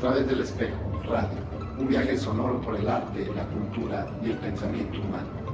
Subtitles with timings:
[0.00, 1.38] través del espejo, radio,
[1.78, 5.49] un viaje sonoro por el arte, la cultura y el pensamiento humano.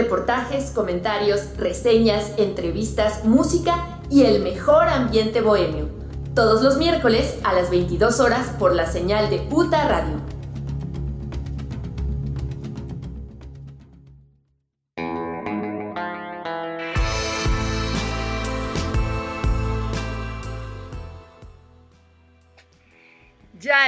[0.00, 5.90] Reportajes, comentarios, reseñas, entrevistas, música y el mejor ambiente bohemio.
[6.34, 10.19] Todos los miércoles a las 22 horas por la señal de UTA Radio.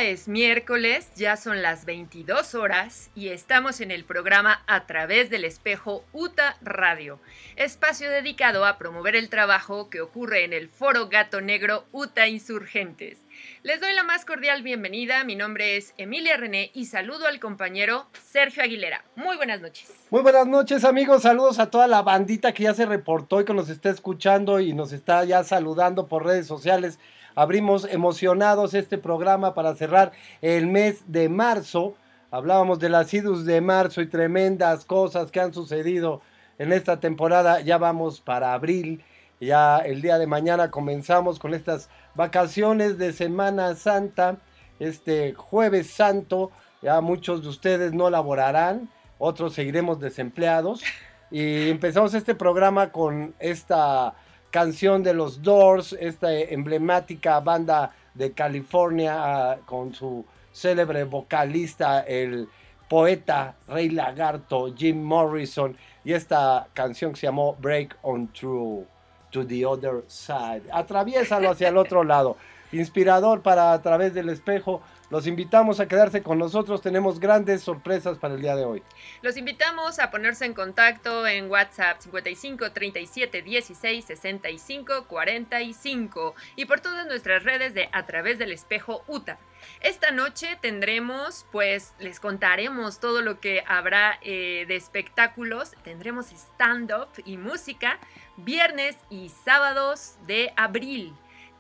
[0.01, 5.45] Es miércoles, ya son las 22 horas y estamos en el programa A través del
[5.45, 7.21] espejo UTA Radio,
[7.57, 13.19] espacio dedicado a promover el trabajo que ocurre en el Foro Gato Negro UTA Insurgentes.
[13.63, 18.07] Les doy la más cordial bienvenida, mi nombre es Emilia René y saludo al compañero
[18.25, 19.05] Sergio Aguilera.
[19.15, 19.93] Muy buenas noches.
[20.11, 23.55] Muy buenas noches amigos, saludos a toda la bandita que ya se reportó y que
[23.55, 26.99] nos está escuchando y nos está ya saludando por redes sociales
[27.35, 31.95] abrimos emocionados este programa para cerrar el mes de marzo.
[32.31, 36.23] Hablábamos de las idus de marzo y tremendas cosas que han sucedido
[36.59, 37.61] en esta temporada.
[37.61, 39.05] Ya vamos para abril.
[39.41, 44.37] Ya el día de mañana comenzamos con estas vacaciones de Semana Santa.
[44.79, 46.51] Este jueves santo,
[46.81, 48.89] ya muchos de ustedes no laborarán,
[49.19, 50.83] otros seguiremos desempleados.
[51.31, 54.15] Y empezamos este programa con esta
[54.53, 62.49] canción de los Doors, esta emblemática banda de California ah, con su célebre vocalista, el
[62.87, 68.87] poeta Rey Lagarto, Jim Morrison, y esta canción que se llamó Break on Through
[69.31, 70.65] to the Other Side.
[70.71, 72.37] Atraviésalo hacia el otro lado.
[72.73, 74.83] Inspirador para a través del espejo
[75.13, 78.83] los invitamos a quedarse con nosotros, tenemos grandes sorpresas para el día de hoy.
[79.21, 86.81] Los invitamos a ponerse en contacto en WhatsApp 55 37 16 65 45 y por
[86.81, 89.39] todas nuestras redes de A través del espejo UTA.
[89.83, 97.09] Esta noche tendremos, pues les contaremos todo lo que habrá eh, de espectáculos, tendremos stand-up
[97.27, 97.99] y música
[98.39, 101.13] viernes y sábados de abril.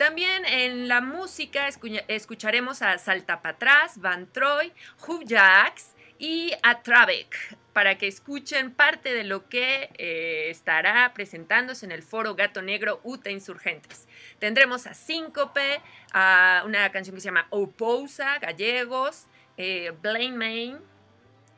[0.02, 1.68] También en la música
[2.08, 4.72] escucharemos a Saltapatras, Van Troy,
[5.06, 11.86] Hub Jacks y a Travek para que escuchen parte de lo que eh, estará presentándose
[11.86, 14.08] en el foro Gato Negro UTA Insurgentes.
[14.40, 15.80] Tendremos a Síncope,
[16.12, 20.78] a una canción que se llama Opousa, Gallegos, eh, Blaine Main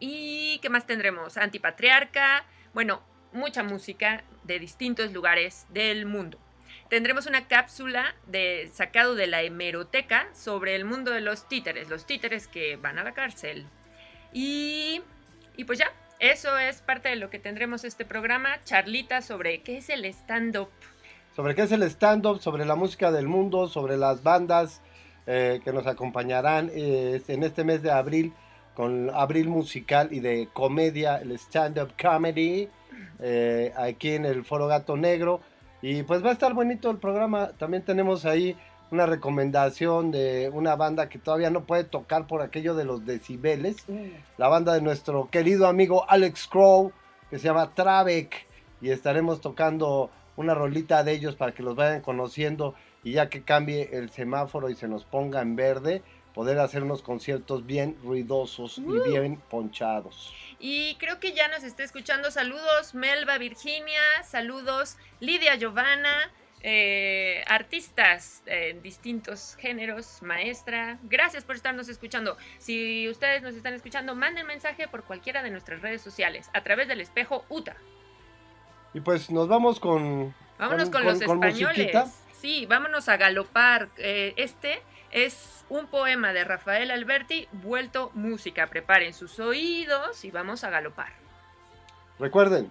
[0.00, 1.38] y ¿qué más tendremos?
[1.38, 2.44] Antipatriarca,
[2.74, 3.02] bueno,
[3.32, 6.43] mucha música de distintos lugares del mundo
[6.88, 12.06] tendremos una cápsula de, sacado de la hemeroteca sobre el mundo de los títeres, los
[12.06, 13.66] títeres que van a la cárcel.
[14.32, 15.02] Y,
[15.56, 19.78] y pues ya, eso es parte de lo que tendremos este programa, charlita sobre qué
[19.78, 20.68] es el stand-up.
[21.34, 24.80] Sobre qué es el stand-up, sobre la música del mundo, sobre las bandas
[25.26, 28.32] eh, que nos acompañarán eh, en este mes de abril
[28.74, 32.68] con abril musical y de comedia, el stand-up comedy,
[33.20, 35.40] eh, aquí en el Foro Gato Negro.
[35.86, 37.50] Y pues va a estar bonito el programa.
[37.58, 38.56] También tenemos ahí
[38.90, 43.86] una recomendación de una banda que todavía no puede tocar por aquello de los decibeles.
[43.86, 44.06] Mm.
[44.38, 46.90] La banda de nuestro querido amigo Alex Crow,
[47.28, 48.46] que se llama Travek.
[48.80, 52.74] Y estaremos tocando una rolita de ellos para que los vayan conociendo.
[53.02, 56.00] Y ya que cambie el semáforo y se nos ponga en verde,
[56.34, 60.34] poder hacer unos conciertos bien ruidosos y bien ponchados.
[60.58, 62.30] Y creo que ya nos está escuchando.
[62.30, 70.98] Saludos Melba Virginia, saludos Lidia Giovanna, eh, artistas en distintos géneros, maestra.
[71.04, 72.36] Gracias por estarnos escuchando.
[72.58, 76.88] Si ustedes nos están escuchando, manden mensaje por cualquiera de nuestras redes sociales a través
[76.88, 77.76] del espejo UTA.
[78.92, 80.34] Y pues nos vamos con...
[80.58, 81.96] Vámonos con, los españoles.
[82.32, 83.88] sí, vámonos a galopar.
[83.98, 84.80] Eh, este
[85.14, 88.66] es un poema de Rafael Alberti vuelto música.
[88.66, 91.12] Preparen sus oídos y vamos a galopar.
[92.18, 92.70] Recuerden,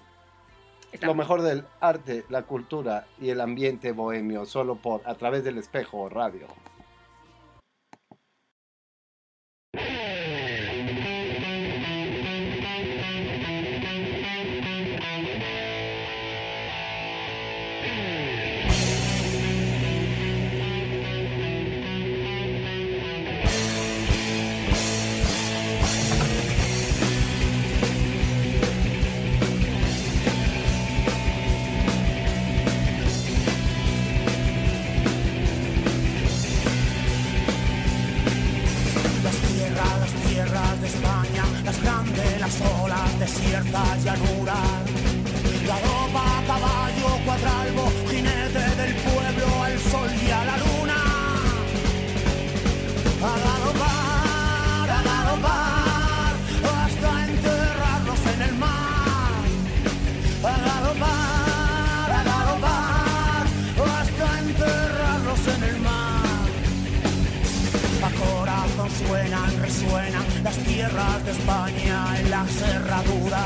[1.02, 5.58] lo mejor del arte, la cultura y el ambiente bohemio, solo por a través del
[5.58, 6.48] espejo radio.
[43.20, 44.93] Desiertas llanuras.
[70.44, 73.44] las tierras de España en la cerradura.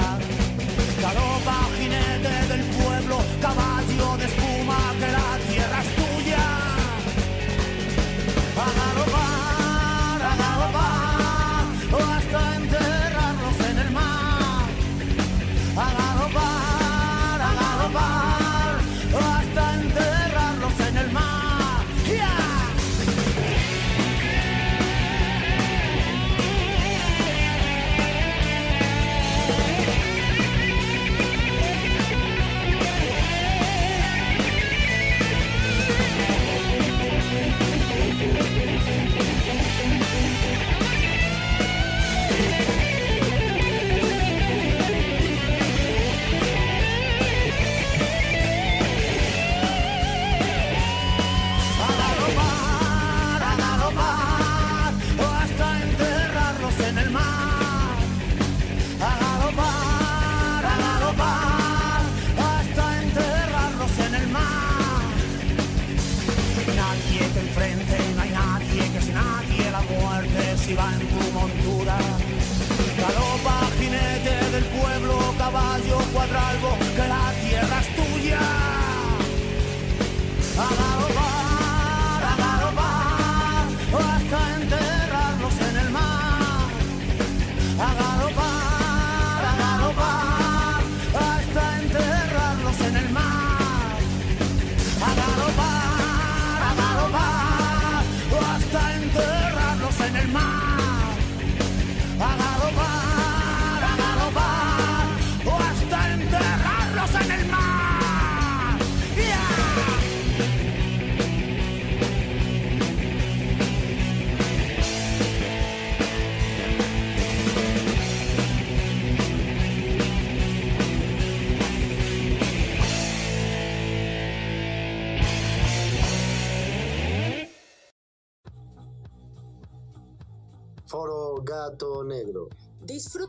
[1.01, 6.06] Galopa jinete del pueblo, caballo de espuma, que la tierra es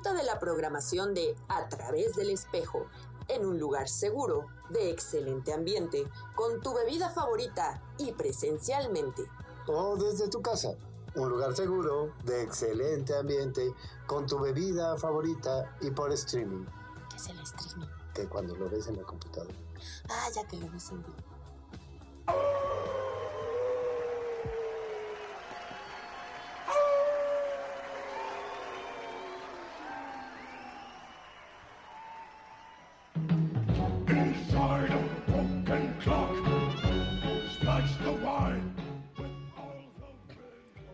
[0.08, 2.86] Disfruta de la programación de A través del espejo,
[3.26, 9.24] en un lugar seguro, de excelente ambiente, con tu bebida favorita y presencialmente.
[9.66, 10.76] O desde tu casa.
[11.14, 13.74] Un lugar seguro, de excelente ambiente,
[14.06, 16.64] con tu bebida favorita y por streaming.
[17.10, 17.88] ¿Qué es el streaming?
[18.14, 19.54] Que cuando lo ves en la computadora.
[20.08, 21.16] Ah, ya que lo ves en vivo.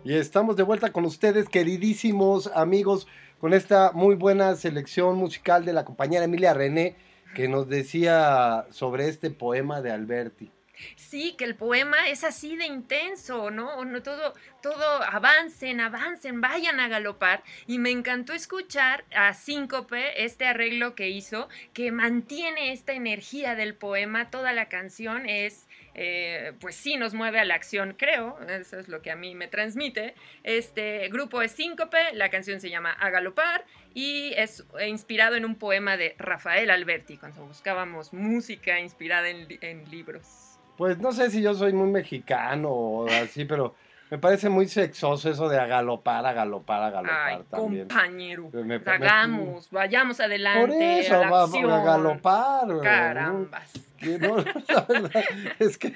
[0.05, 3.07] Y estamos de vuelta con ustedes, queridísimos amigos,
[3.41, 6.95] con esta muy buena selección musical de la compañera Emilia René,
[7.35, 10.51] que nos decía sobre este poema de Alberti.
[10.97, 13.71] Sí, que el poema es así de intenso, ¿no?
[14.03, 17.43] todo, todo, avancen, avancen, vayan a galopar.
[17.67, 23.75] Y me encantó escuchar a Síncope, este arreglo que hizo, que mantiene esta energía del
[23.75, 24.31] poema.
[24.31, 28.39] Toda la canción es, eh, pues sí, nos mueve a la acción, creo.
[28.49, 30.15] Eso es lo que a mí me transmite.
[30.43, 35.45] Este grupo es Síncope, la canción se llama A Galopar y es eh, inspirado en
[35.45, 40.59] un poema de Rafael Alberti, cuando buscábamos música inspirada en, en libros.
[40.77, 43.77] Pues no sé si yo soy muy mexicano o así, pero
[44.11, 47.89] me parece muy sexoso eso de a galopar, a galopar, a galopar Ay, también.
[47.89, 48.51] compañero.
[48.53, 50.61] Me- me- Hagamos, vayamos adelante.
[50.61, 51.71] Por eso, a la va, acción.
[51.71, 52.65] a galopar.
[52.67, 52.83] güey, ¿no?
[52.83, 53.73] Carambas.
[54.21, 55.11] No, la verdad
[55.59, 55.95] es que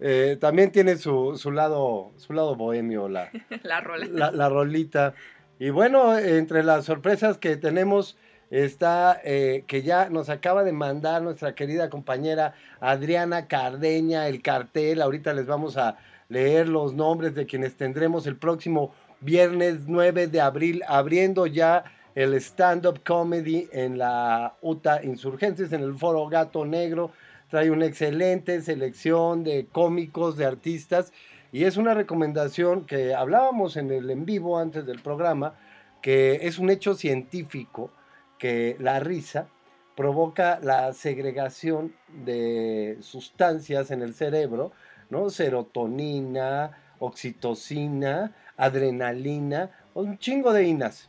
[0.00, 3.30] eh, también tiene su, su lado su lado bohemio la,
[3.62, 4.06] La rola.
[4.10, 5.14] la, la rolita.
[5.60, 8.16] Y bueno, entre las sorpresas que tenemos
[8.50, 15.00] está eh, que ya nos acaba de mandar nuestra querida compañera Adriana Cardeña el cartel.
[15.00, 15.98] Ahorita les vamos a
[16.30, 21.84] leer los nombres de quienes tendremos el próximo viernes 9 de abril, abriendo ya
[22.14, 27.10] el stand-up comedy en la UTA Insurgentes, en el Foro Gato Negro.
[27.48, 31.12] Trae una excelente selección de cómicos, de artistas.
[31.52, 35.54] Y es una recomendación que hablábamos en el en vivo antes del programa,
[36.00, 37.90] que es un hecho científico
[38.38, 39.48] que la risa
[39.96, 41.92] provoca la segregación
[42.24, 44.72] de sustancias en el cerebro,
[45.10, 45.30] ¿no?
[45.30, 51.08] Serotonina, oxitocina, adrenalina, un chingo de inas,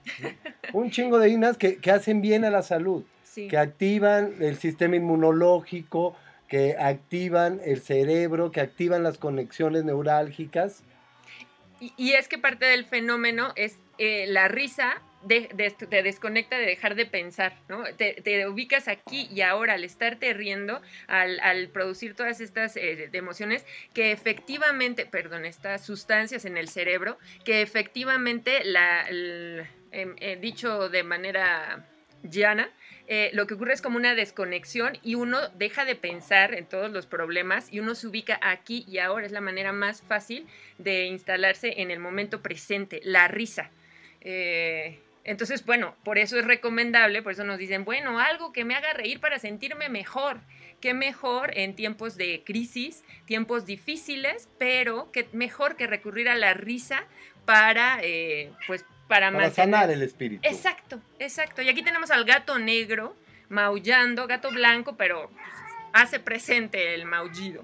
[0.73, 3.47] un chingo de inas que, que hacen bien a la salud, Sí.
[3.47, 6.17] que activan el sistema inmunológico,
[6.49, 10.83] que activan el cerebro, que activan las conexiones neurálgicas.
[11.79, 16.65] Y, y es que parte del fenómeno es eh, la risa de- te desconecta de
[16.65, 17.83] dejar de pensar, ¿no?
[17.95, 23.65] Te, ubicas aquí y ahora al estarte riendo, al, al producir todas estas eh, emociones,
[23.93, 31.03] que efectivamente, perdón, estas sustancias en el cerebro, que efectivamente, la, em, eh, dicho de
[31.03, 31.85] manera
[32.23, 32.69] llana,
[33.07, 36.91] eh, lo que ocurre es como una desconexión y uno deja de pensar en todos
[36.91, 39.25] los problemas y uno se ubica aquí y ahora.
[39.25, 40.47] Es la manera más fácil
[40.77, 43.69] de instalarse en el momento presente, la risa.
[45.23, 48.93] Entonces, bueno, por eso es recomendable, por eso nos dicen, bueno, algo que me haga
[48.93, 50.39] reír para sentirme mejor.
[50.79, 56.53] Qué mejor en tiempos de crisis, tiempos difíciles, pero qué mejor que recurrir a la
[56.55, 57.03] risa
[57.45, 60.47] para, eh, pues, para, Para mantener- sanar el espíritu.
[60.47, 61.61] Exacto, exacto.
[61.61, 63.15] Y aquí tenemos al gato negro
[63.49, 65.43] maullando, gato blanco, pero pues,
[65.93, 67.63] hace presente el maullido.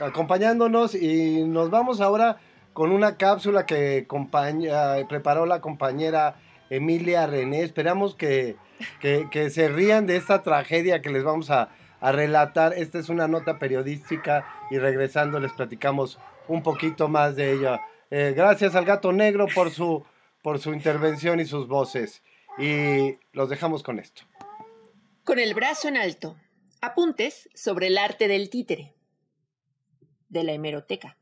[0.00, 2.38] acompañándonos y nos vamos ahora
[2.72, 6.36] con una cápsula que compaña- preparó la compañera
[6.76, 7.62] Emilia René.
[7.62, 8.56] Esperamos que,
[9.00, 11.68] que- se rían de esta tragedia que les vamos a,
[12.00, 12.72] a relatar.
[12.74, 17.80] Esta es una nota periodística y regresando les platicamos un poquito más de ella.
[18.10, 20.04] Eh, gracias al gato negro por su,
[20.42, 22.22] por su intervención y sus voces.
[22.58, 24.22] Y los dejamos con esto.
[25.24, 26.36] Con el brazo en alto.
[26.80, 28.94] Apuntes sobre el arte del títere.
[30.28, 31.16] De la hemeroteca.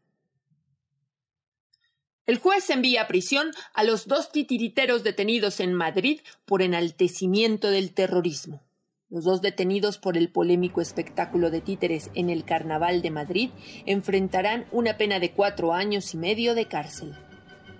[2.30, 7.92] El juez envía a prisión a los dos titiriteros detenidos en Madrid por enaltecimiento del
[7.92, 8.62] terrorismo.
[9.08, 13.50] Los dos detenidos por el polémico espectáculo de títeres en el Carnaval de Madrid
[13.84, 17.16] enfrentarán una pena de cuatro años y medio de cárcel.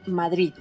[0.07, 0.53] Madrid.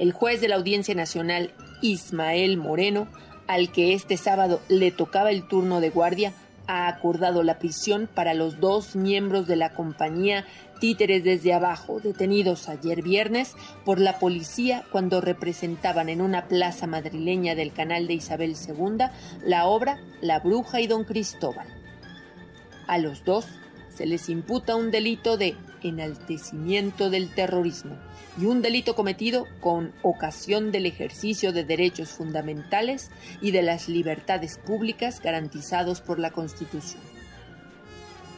[0.00, 3.06] El juez de la Audiencia Nacional, Ismael Moreno,
[3.46, 6.32] al que este sábado le tocaba el turno de guardia,
[6.66, 10.44] ha acordado la prisión para los dos miembros de la compañía
[10.80, 17.54] Títeres desde abajo, detenidos ayer viernes por la policía cuando representaban en una plaza madrileña
[17.54, 19.06] del canal de Isabel II
[19.46, 21.66] la obra La Bruja y Don Cristóbal.
[22.86, 23.46] A los dos
[23.88, 27.96] se les imputa un delito de enaltecimiento del terrorismo
[28.38, 34.58] y un delito cometido con ocasión del ejercicio de derechos fundamentales y de las libertades
[34.58, 37.02] públicas garantizados por la Constitución.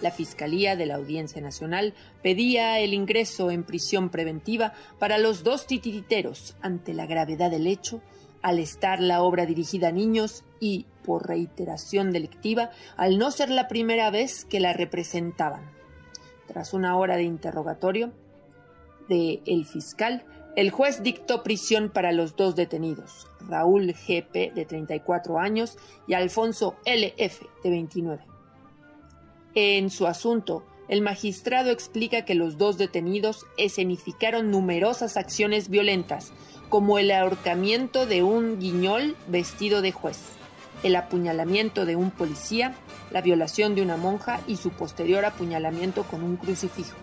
[0.02, 5.66] La Fiscalía de la Audiencia Nacional pedía el ingreso en prisión preventiva para los dos
[5.66, 8.02] titiriteros ante la gravedad del hecho,
[8.42, 13.68] al estar la obra dirigida a niños y, por reiteración delictiva, al no ser la
[13.68, 15.62] primera vez que la representaban.
[16.46, 18.12] Tras una hora de interrogatorio
[19.08, 20.24] de el fiscal,
[20.56, 26.76] el juez dictó prisión para los dos detenidos, Raúl GP de 34 años y Alfonso
[26.86, 28.24] LF de 29.
[29.54, 36.32] En su asunto, el magistrado explica que los dos detenidos escenificaron numerosas acciones violentas,
[36.68, 40.18] como el ahorcamiento de un guiñol vestido de juez,
[40.82, 42.74] el apuñalamiento de un policía,
[43.10, 46.96] la violación de una monja y su posterior apuñalamiento con un crucifijo.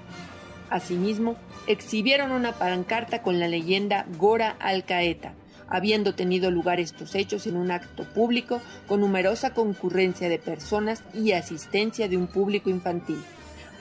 [0.73, 1.35] Asimismo,
[1.67, 5.35] exhibieron una pancarta con la leyenda Gora Alcaeta,
[5.67, 11.33] habiendo tenido lugar estos hechos en un acto público con numerosa concurrencia de personas y
[11.33, 13.21] asistencia de un público infantil,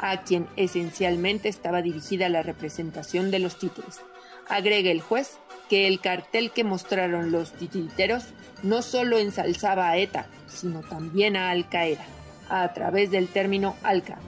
[0.01, 4.03] a quien esencialmente estaba dirigida la representación de los títulos.
[4.51, 5.39] Agrega el juez
[5.71, 8.25] que el cartel que mostraron los titiriteros
[8.63, 12.05] no solo ensalzaba a ETA, sino también a Al Qaeda,
[12.51, 14.19] a través del término Alca,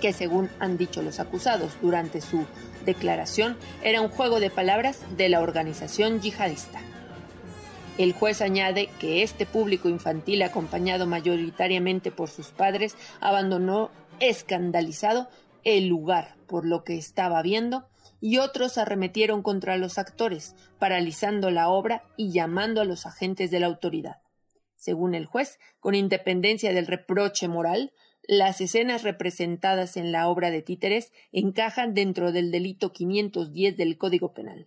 [0.00, 2.46] que según han dicho los acusados durante su
[2.84, 6.80] declaración era un juego de palabras de la organización yihadista.
[7.98, 15.28] El juez añade que este público infantil, acompañado mayoritariamente por sus padres, abandonó escandalizado
[15.64, 17.88] el lugar por lo que estaba viendo
[18.20, 23.60] y otros arremetieron contra los actores, paralizando la obra y llamando a los agentes de
[23.60, 24.20] la autoridad.
[24.76, 27.92] Según el juez, con independencia del reproche moral,
[28.28, 34.34] las escenas representadas en la obra de títeres encajan dentro del delito 510 del Código
[34.34, 34.66] Penal.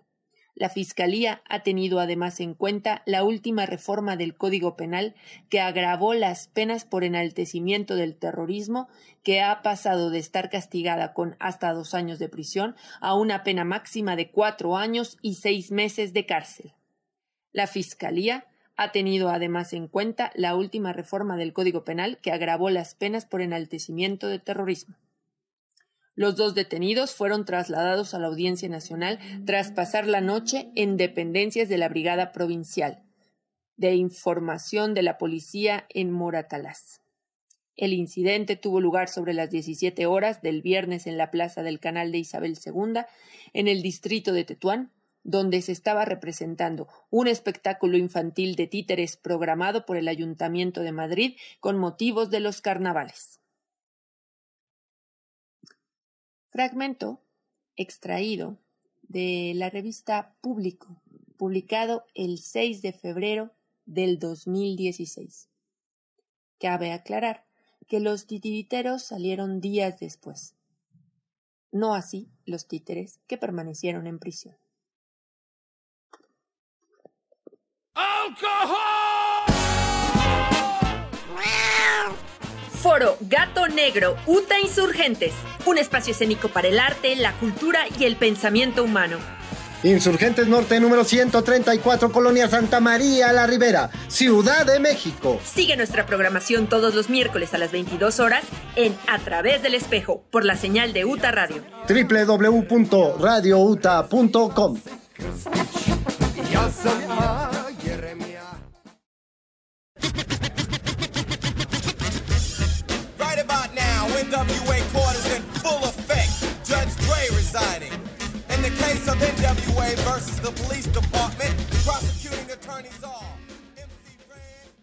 [0.55, 5.15] La Fiscalía ha tenido además en cuenta la última reforma del Código Penal
[5.49, 8.89] que agravó las penas por enaltecimiento del terrorismo,
[9.23, 13.63] que ha pasado de estar castigada con hasta dos años de prisión a una pena
[13.63, 16.73] máxima de cuatro años y seis meses de cárcel.
[17.53, 18.48] La Fiscalía
[18.81, 23.25] ha tenido además en cuenta la última reforma del Código Penal que agravó las penas
[23.25, 24.95] por enaltecimiento de terrorismo.
[26.15, 31.67] Los dos detenidos fueron trasladados a la Audiencia Nacional tras pasar la noche en dependencias
[31.67, 33.03] de la Brigada Provincial
[33.75, 37.01] de Información de la Policía en Moratalaz.
[37.75, 42.13] El incidente tuvo lugar sobre las 17 horas del viernes en la plaza del Canal
[42.13, 43.01] de Isabel II,
[43.51, 49.85] en el distrito de Tetuán, donde se estaba representando un espectáculo infantil de títeres programado
[49.85, 53.39] por el Ayuntamiento de Madrid con motivos de los carnavales.
[56.49, 57.21] Fragmento
[57.75, 58.57] extraído
[59.03, 61.01] de la revista Público,
[61.37, 63.53] publicado el 6 de febrero
[63.85, 65.49] del 2016.
[66.59, 67.45] Cabe aclarar
[67.87, 70.55] que los titiriteros salieron días después.
[71.71, 74.57] No así los títeres que permanecieron en prisión.
[82.81, 85.33] Foro Gato Negro, UTA Insurgentes,
[85.65, 89.17] un espacio escénico para el arte, la cultura y el pensamiento humano.
[89.83, 95.39] Insurgentes Norte número 134, Colonia Santa María La Ribera, Ciudad de México.
[95.43, 98.43] Sigue nuestra programación todos los miércoles a las 22 horas
[98.75, 101.63] en A través del espejo por la señal de UTA Radio.
[101.87, 104.79] www.radiouta.com.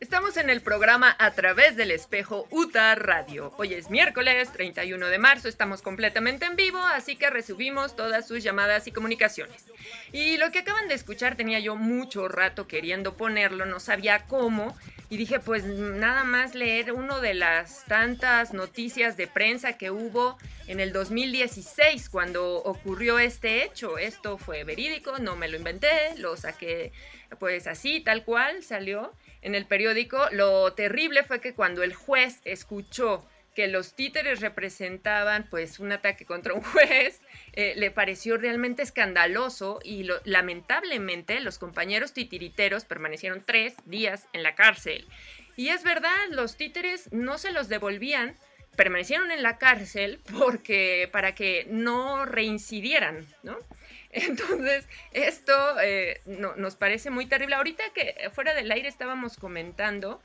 [0.01, 3.53] Estamos en el programa A través del espejo UTA Radio.
[3.57, 8.43] Hoy es miércoles 31 de marzo, estamos completamente en vivo, así que resubimos todas sus
[8.43, 9.65] llamadas y comunicaciones.
[10.13, 14.77] Y lo que acaban de escuchar tenía yo mucho rato queriendo ponerlo, no sabía cómo,
[15.09, 20.37] y dije pues nada más leer uno de las tantas noticias de prensa que hubo
[20.67, 23.99] en el 2016 cuando ocurrió este hecho.
[23.99, 26.93] Esto fue verídico, no me lo inventé, lo saqué
[27.39, 30.19] pues así, tal cual salió en el periódico.
[30.33, 33.25] Lo terrible fue que cuando el juez escuchó
[33.57, 37.23] que los títeres representaban pues un ataque contra un juez,
[37.55, 44.55] eh, le pareció realmente escandaloso y lamentablemente los compañeros titiriteros permanecieron tres días en la
[44.55, 45.09] cárcel.
[45.57, 48.37] Y es verdad, los títeres no se los devolvían,
[48.77, 53.57] permanecieron en la cárcel porque para que no reincidieran, ¿no?
[54.11, 57.55] Entonces, esto eh, no- nos parece muy terrible.
[57.55, 60.21] Ahorita que fuera del aire estábamos comentando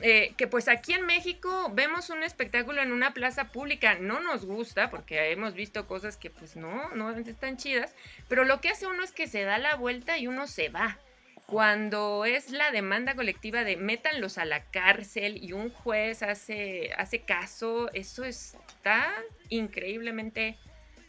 [0.00, 4.44] eh, que pues aquí en México vemos un espectáculo en una plaza pública, no nos
[4.44, 7.94] gusta porque hemos visto cosas que pues no, no están chidas,
[8.28, 10.98] pero lo que hace uno es que se da la vuelta y uno se va.
[11.46, 17.20] Cuando es la demanda colectiva de métanlos a la cárcel y un juez hace, hace
[17.20, 19.12] caso, eso está
[19.50, 20.56] increíblemente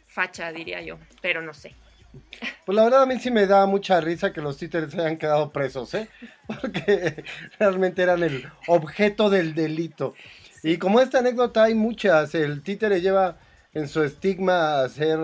[0.06, 1.74] facha, diría yo, pero no sé.
[2.64, 5.50] Pues la verdad a mí sí me da mucha risa que los títeres hayan quedado
[5.50, 6.08] presos, ¿eh?
[6.46, 7.24] Porque
[7.58, 10.14] realmente eran el objeto del delito.
[10.62, 13.38] Y como esta anécdota hay muchas, el títere lleva
[13.72, 15.18] en su estigma a ser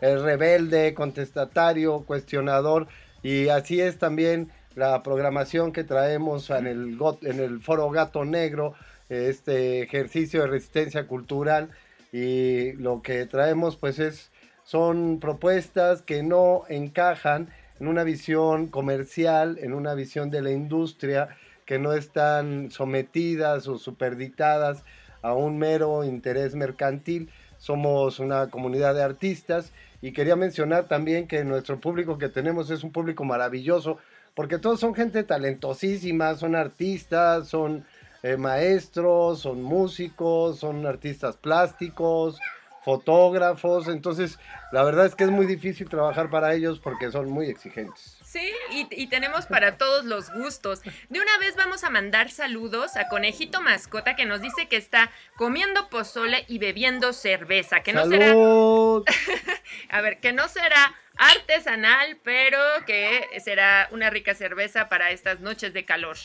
[0.00, 2.86] eh, rebelde, contestatario, cuestionador,
[3.22, 8.74] y así es también la programación que traemos en el, en el Foro Gato Negro,
[9.08, 11.70] este ejercicio de resistencia cultural,
[12.12, 14.29] y lo que traemos pues es
[14.70, 17.48] son propuestas que no encajan
[17.80, 23.78] en una visión comercial, en una visión de la industria, que no están sometidas o
[23.78, 24.84] superditadas
[25.22, 27.30] a un mero interés mercantil.
[27.58, 32.84] Somos una comunidad de artistas y quería mencionar también que nuestro público que tenemos es
[32.84, 33.98] un público maravilloso,
[34.36, 37.84] porque todos son gente talentosísima, son artistas, son
[38.22, 42.38] eh, maestros, son músicos, son artistas plásticos,
[42.82, 44.38] fotógrafos, entonces
[44.72, 48.16] la verdad es que es muy difícil trabajar para ellos porque son muy exigentes.
[48.24, 50.82] Sí, y, y tenemos para todos los gustos.
[51.08, 55.10] De una vez vamos a mandar saludos a Conejito Mascota que nos dice que está
[55.36, 57.80] comiendo pozole y bebiendo cerveza.
[57.80, 58.32] Que no será,
[59.90, 65.74] a ver, que no será artesanal, pero que será una rica cerveza para estas noches
[65.74, 66.16] de calor.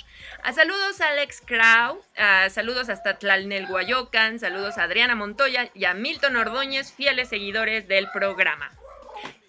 [0.41, 5.93] A saludos a Alex Crow, a saludos hasta Tlalnelhuayocan, saludos a Adriana Montoya y a
[5.93, 8.71] Milton Ordóñez, fieles seguidores del programa.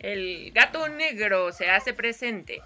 [0.00, 2.60] El gato negro se hace presente.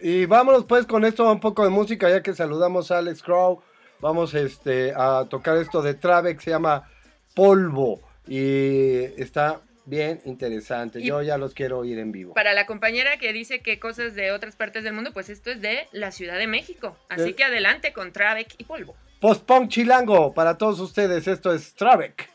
[0.00, 3.62] Y vámonos pues con esto un poco de música, ya que saludamos a Alex Crow.
[4.00, 6.90] Vamos este, a tocar esto de Trave que se llama
[7.34, 8.00] Polvo.
[8.26, 11.00] Y está bien interesante.
[11.00, 12.34] Y- Yo ya los quiero oír en vivo.
[12.34, 15.60] Para la compañera que dice que cosas de otras partes del mundo, pues esto es
[15.60, 16.96] de la Ciudad de México.
[17.08, 17.34] Así Eh.
[17.34, 18.94] que adelante con Travek y Polvo.
[19.20, 21.28] Post-punk chilango para todos ustedes.
[21.28, 22.28] Esto es Travek.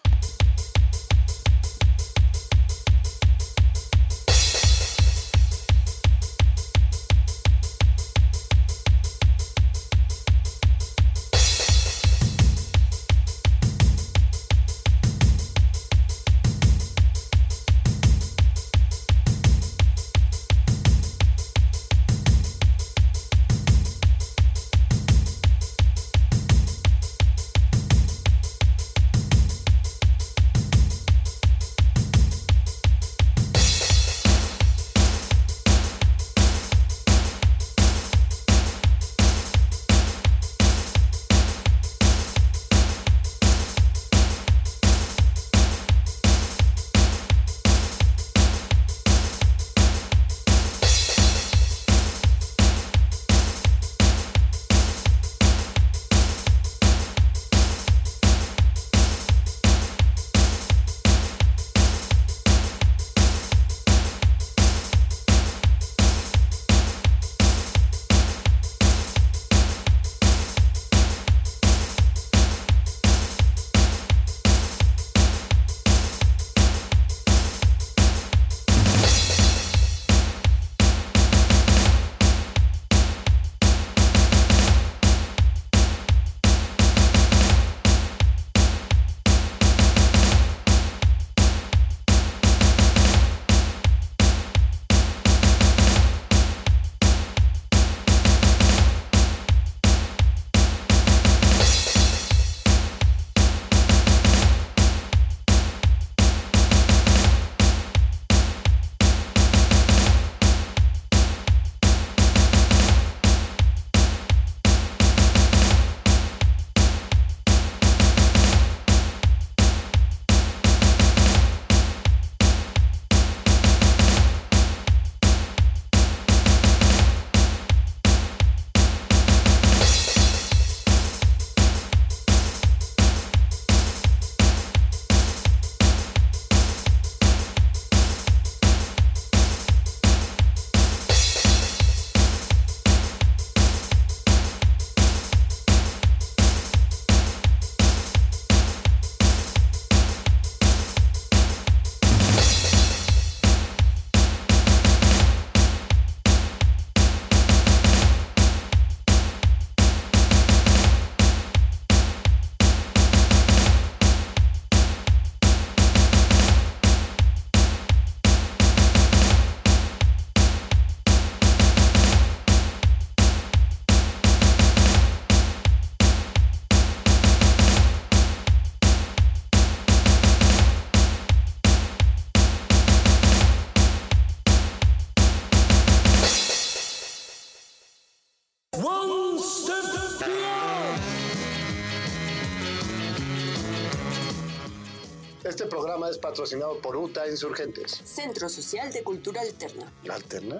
[196.07, 198.01] Programa es patrocinado por UTA Insurgentes.
[198.03, 199.91] Centro Social de Cultura Alterna.
[200.03, 200.59] ¿La alterna?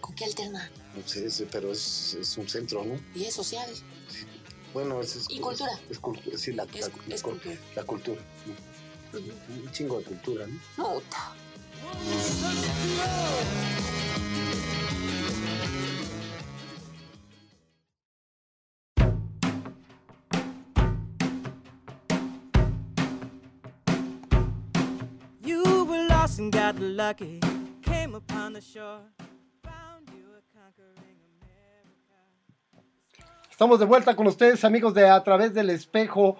[0.00, 0.70] ¿Con qué alterna?
[0.94, 2.98] No sé, sí, pero es, es un centro, ¿no?
[3.14, 3.68] Y es social.
[4.74, 5.72] Bueno, es, es ¿Y cultura?
[5.88, 6.78] Es, cultura, sí, la, Es- la-
[7.14, 7.56] es la- cultura.
[7.74, 8.20] la cultura.
[8.44, 8.54] sí.
[9.64, 10.60] Un chingo de cultura, ¿no?
[10.94, 11.34] Puta.
[12.04, 14.05] You
[26.50, 27.40] got lucky.
[27.82, 29.02] Came upon the shore.
[33.50, 36.36] Estamos de vuelta con ustedes, amigos de A través del espejo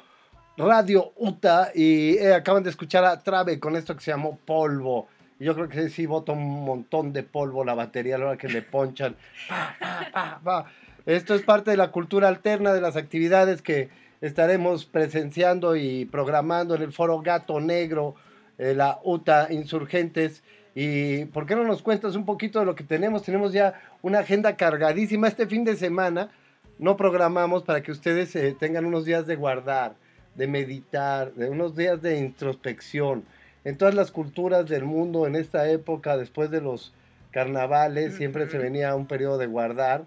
[0.57, 1.70] Radio UTA.
[1.75, 5.07] Y eh, acaban de escuchar a Trave con esto que se llamó polvo.
[5.38, 8.49] Yo creo que sí bota un montón de polvo la batería a la hora que
[8.49, 9.14] le ponchan.
[9.49, 9.77] Pa,
[10.12, 10.66] pa, pa.
[11.07, 13.88] Esto es parte de la cultura alterna de las actividades que
[14.20, 18.16] estaremos presenciando y programando en el foro Gato Negro,
[18.59, 20.42] eh, la UTA Insurgentes.
[20.75, 23.23] Y ¿por qué no nos cuentas un poquito de lo que tenemos?
[23.23, 26.31] Tenemos ya una agenda cargadísima este fin de semana
[26.79, 29.95] no programamos para que ustedes eh, tengan unos días de guardar,
[30.35, 33.25] de meditar, de unos días de introspección.
[33.64, 36.92] En todas las culturas del mundo, en esta época, después de los
[37.31, 40.05] carnavales, siempre se venía un periodo de guardar,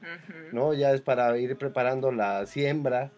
[0.51, 0.73] ¿no?
[0.73, 3.11] Ya es para ir preparando la siembra.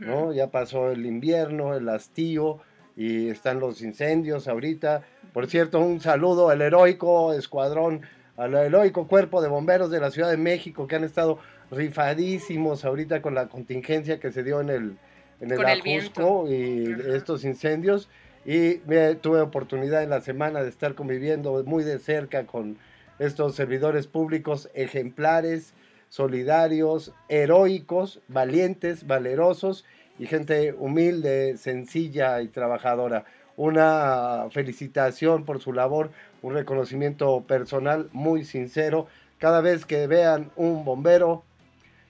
[0.00, 0.32] ¿no?
[0.32, 2.58] Ya pasó el invierno, el hastío
[2.98, 5.02] y están los incendios ahorita.
[5.32, 8.02] Por cierto, un saludo al heroico escuadrón,
[8.36, 11.38] al heroico cuerpo de bomberos de la Ciudad de México que han estado
[11.70, 14.98] rifadísimos ahorita con la contingencia que se dio en el,
[15.40, 17.14] en el Ajusco y Ajá.
[17.14, 18.08] estos incendios.
[18.44, 22.78] Y me, tuve oportunidad en la semana de estar conviviendo muy de cerca con
[23.20, 25.72] estos servidores públicos ejemplares,
[26.08, 29.84] solidarios, heroicos, valientes, valerosos
[30.18, 33.24] y gente humilde, sencilla y trabajadora.
[33.56, 36.10] Una felicitación por su labor,
[36.42, 39.08] un reconocimiento personal muy sincero.
[39.38, 41.44] Cada vez que vean un bombero,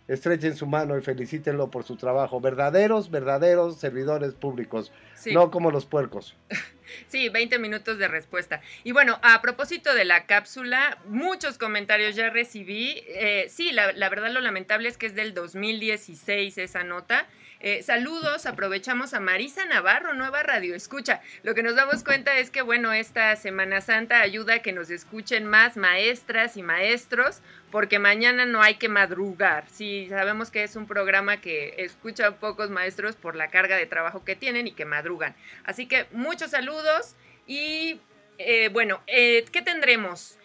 [0.09, 2.41] estrechen su mano y felicítenlo por su trabajo.
[2.41, 5.33] Verdaderos, verdaderos servidores públicos, Sí.
[5.35, 6.37] no como los puercos.
[7.07, 8.63] Sí, 20 minutos de respuesta.
[8.83, 13.03] Y bueno, a propósito de la cápsula, muchos comentarios ya recibí.
[13.09, 17.27] Eh, sí, la, la verdad lo lamentable es que es del 2016 esa nota.
[17.61, 21.21] Eh, saludos, aprovechamos a Marisa Navarro, nueva radio escucha.
[21.43, 24.91] Lo que nos damos cuenta es que, bueno, esta Semana Santa ayuda a que nos
[24.91, 27.41] escuchen más maestras y maestros,
[27.73, 29.65] porque mañana no hay que madrugar.
[29.69, 34.25] Sí, sabemos que es un programa que escucha pocos maestros por la carga de trabajo
[34.25, 35.35] que tienen y que madrugan.
[35.65, 37.17] Así que muchos saludos
[37.49, 38.01] y
[38.39, 40.39] eh, bueno, eh, ¿qué tendremos?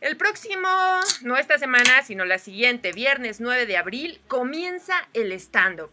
[0.00, 0.68] El próximo,
[1.22, 5.90] no esta semana, sino la siguiente, viernes 9 de abril, comienza el stand-up.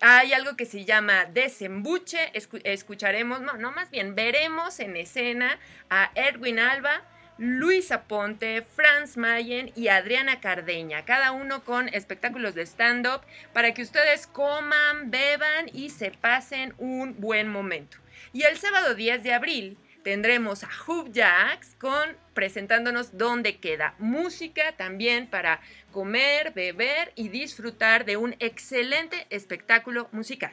[0.00, 5.58] Hay algo que se llama desembuche, escu- escucharemos, no, no, más bien veremos en escena
[5.90, 7.02] a Edwin Alba,
[7.36, 13.82] Luisa Ponte, Franz Mayen y Adriana Cardeña, cada uno con espectáculos de stand-up para que
[13.82, 17.98] ustedes coman, beban y se pasen un buen momento.
[18.32, 24.72] Y el sábado 10 de abril tendremos a Hub Jacks con presentándonos dónde queda música
[24.76, 25.60] también para
[25.98, 30.52] comer, beber y disfrutar de un excelente espectáculo musical.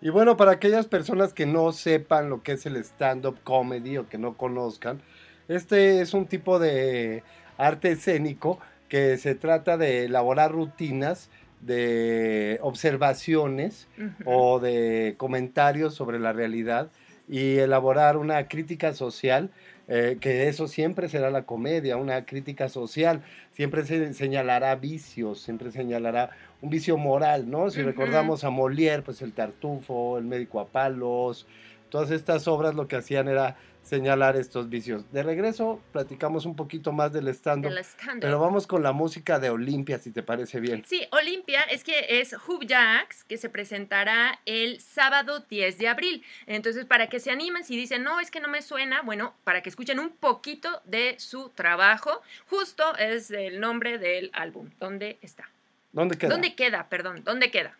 [0.00, 4.08] Y bueno, para aquellas personas que no sepan lo que es el stand-up comedy o
[4.08, 5.02] que no conozcan,
[5.48, 7.24] este es un tipo de
[7.58, 11.28] arte escénico que se trata de elaborar rutinas
[11.60, 13.88] de observaciones
[14.26, 16.88] o de comentarios sobre la realidad
[17.28, 19.50] y elaborar una crítica social,
[19.88, 23.22] eh, que eso siempre será la comedia, una crítica social,
[23.52, 27.70] siempre se señalará vicios, siempre señalará un vicio moral, ¿no?
[27.70, 31.46] Si recordamos a Molière, pues el tartufo, el médico a palos,
[31.88, 35.10] todas estas obras lo que hacían era señalar estos vicios.
[35.12, 37.72] De regreso, platicamos un poquito más del stand-up,
[38.20, 40.84] pero vamos con la música de Olimpia, si te parece bien.
[40.86, 46.24] Sí, Olimpia es que es Hub Jacks que se presentará el sábado 10 de abril.
[46.46, 49.62] Entonces, para que se animen, si dicen, no, es que no me suena, bueno, para
[49.62, 52.22] que escuchen un poquito de su trabajo.
[52.50, 54.70] Justo es el nombre del álbum.
[54.80, 55.48] ¿Dónde está?
[55.92, 56.30] ¿Dónde queda?
[56.30, 56.88] ¿Dónde queda?
[56.88, 57.76] Perdón, ¿dónde queda?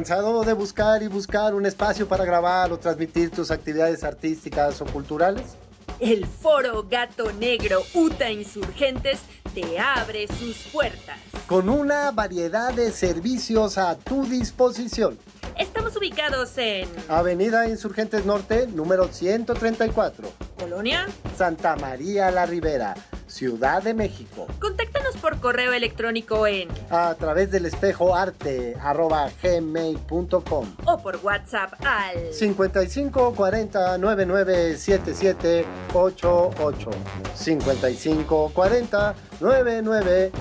[0.00, 4.86] ¿Cansado de buscar y buscar un espacio para grabar o transmitir tus actividades artísticas o
[4.86, 5.58] culturales?
[5.98, 9.20] El Foro Gato Negro UTA Insurgentes
[9.52, 11.18] te abre sus puertas.
[11.46, 15.18] Con una variedad de servicios a tu disposición.
[15.58, 20.32] Estamos ubicados en Avenida Insurgentes Norte, número 134.
[20.58, 22.94] Colonia Santa María la Ribera.
[23.30, 24.46] Ciudad de México.
[24.60, 31.74] Contáctanos por correo electrónico en a través del espejo arte arroba gmail.com o por WhatsApp
[31.84, 35.64] al 55 40 99 77
[35.94, 36.90] 88
[37.34, 40.32] 55 40 99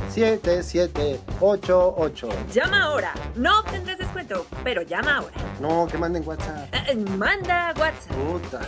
[1.40, 5.38] 88 Llama ahora, no obtendrás descuento, pero llama ahora.
[5.60, 6.74] No, que manden WhatsApp.
[6.74, 8.16] Eh, eh manda WhatsApp.
[8.16, 8.62] Puta.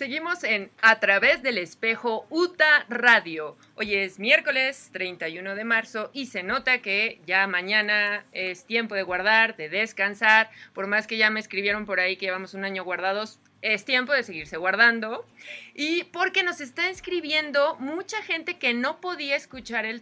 [0.00, 3.58] Seguimos en A través del espejo UTA Radio.
[3.74, 9.02] Hoy es miércoles 31 de marzo y se nota que ya mañana es tiempo de
[9.02, 10.48] guardar, de descansar.
[10.72, 14.12] Por más que ya me escribieron por ahí que llevamos un año guardados, es tiempo
[14.12, 15.26] de seguirse guardando.
[15.74, 20.00] Y porque nos está escribiendo mucha gente que no podía escuchar el,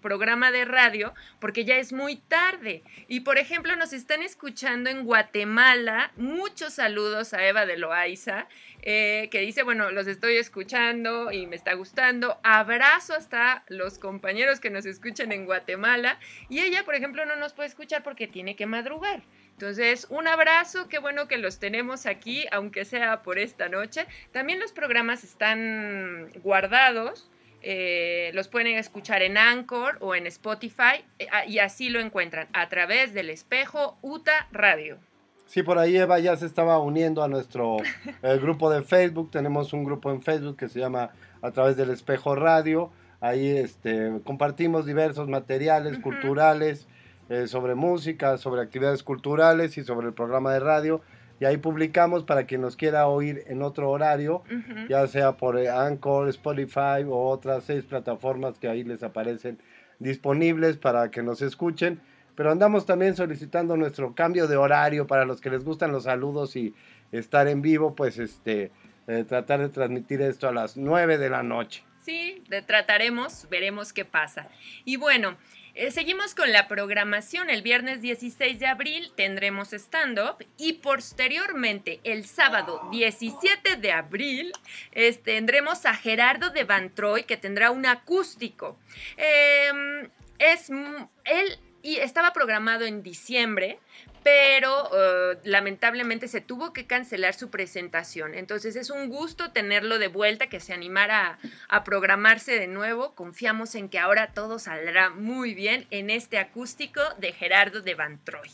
[0.00, 2.82] programa de radio porque ya es muy tarde.
[3.08, 6.12] Y por ejemplo, nos están escuchando en Guatemala.
[6.16, 8.46] Muchos saludos a Eva de Loaiza,
[8.82, 12.38] eh, que dice, bueno, los estoy escuchando y me está gustando.
[12.42, 16.18] Abrazo hasta los compañeros que nos escuchan en Guatemala.
[16.48, 19.22] Y ella, por ejemplo, no nos puede escuchar porque tiene que madrugar.
[19.62, 24.06] Entonces, un abrazo, qué bueno que los tenemos aquí, aunque sea por esta noche.
[24.32, 27.30] También los programas están guardados,
[27.62, 32.48] eh, los pueden escuchar en Anchor o en Spotify eh, ah, y así lo encuentran
[32.52, 34.98] a través del espejo UTA Radio.
[35.46, 37.76] Sí, por ahí Eva ya se estaba uniendo a nuestro
[38.24, 39.30] eh, grupo de Facebook.
[39.30, 41.10] Tenemos un grupo en Facebook que se llama
[41.40, 42.90] A través del espejo radio.
[43.20, 46.88] Ahí este, compartimos diversos materiales culturales
[47.28, 51.00] eh, sobre música, sobre actividades culturales y sobre el programa de radio.
[51.40, 54.44] Y ahí publicamos para quien nos quiera oír en otro horario,
[54.88, 59.58] ya sea por eh, Anchor, Spotify o otras seis plataformas que ahí les aparecen
[59.98, 62.00] disponibles para que nos escuchen.
[62.34, 66.56] Pero andamos también solicitando nuestro cambio de horario para los que les gustan los saludos
[66.56, 66.74] y
[67.12, 68.70] estar en vivo, pues este
[69.06, 71.82] eh, tratar de transmitir esto a las 9 de la noche.
[72.00, 74.48] Sí, de- trataremos, veremos qué pasa.
[74.84, 75.36] Y bueno,
[75.74, 77.50] eh, seguimos con la programación.
[77.50, 84.52] El viernes 16 de abril tendremos stand-up y posteriormente el sábado 17 de abril
[85.24, 88.78] tendremos a Gerardo de Van Troy que tendrá un acústico.
[89.16, 90.08] Em,
[90.38, 93.78] es mm, él y estaba programado en diciembre,
[94.22, 98.34] pero eh, lamentablemente se tuvo que cancelar su presentación.
[98.34, 103.14] Entonces es un gusto tenerlo de vuelta, que se animara a, a programarse de nuevo.
[103.14, 108.20] Confiamos en que ahora todo saldrá muy bien en este acústico de Gerardo de Van
[108.22, 108.48] Troy.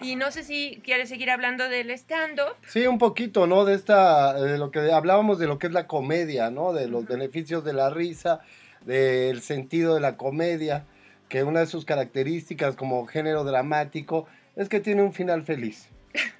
[0.00, 2.56] Y no sé si quieres seguir hablando del stand-up.
[2.66, 3.64] Sí, un poquito, ¿no?
[3.64, 6.72] De esta, de lo que hablábamos de lo que es la comedia, ¿no?
[6.72, 8.40] De los beneficios de la risa,
[8.80, 10.86] del sentido de la comedia,
[11.32, 15.88] que una de sus características como género dramático es que tiene un final feliz,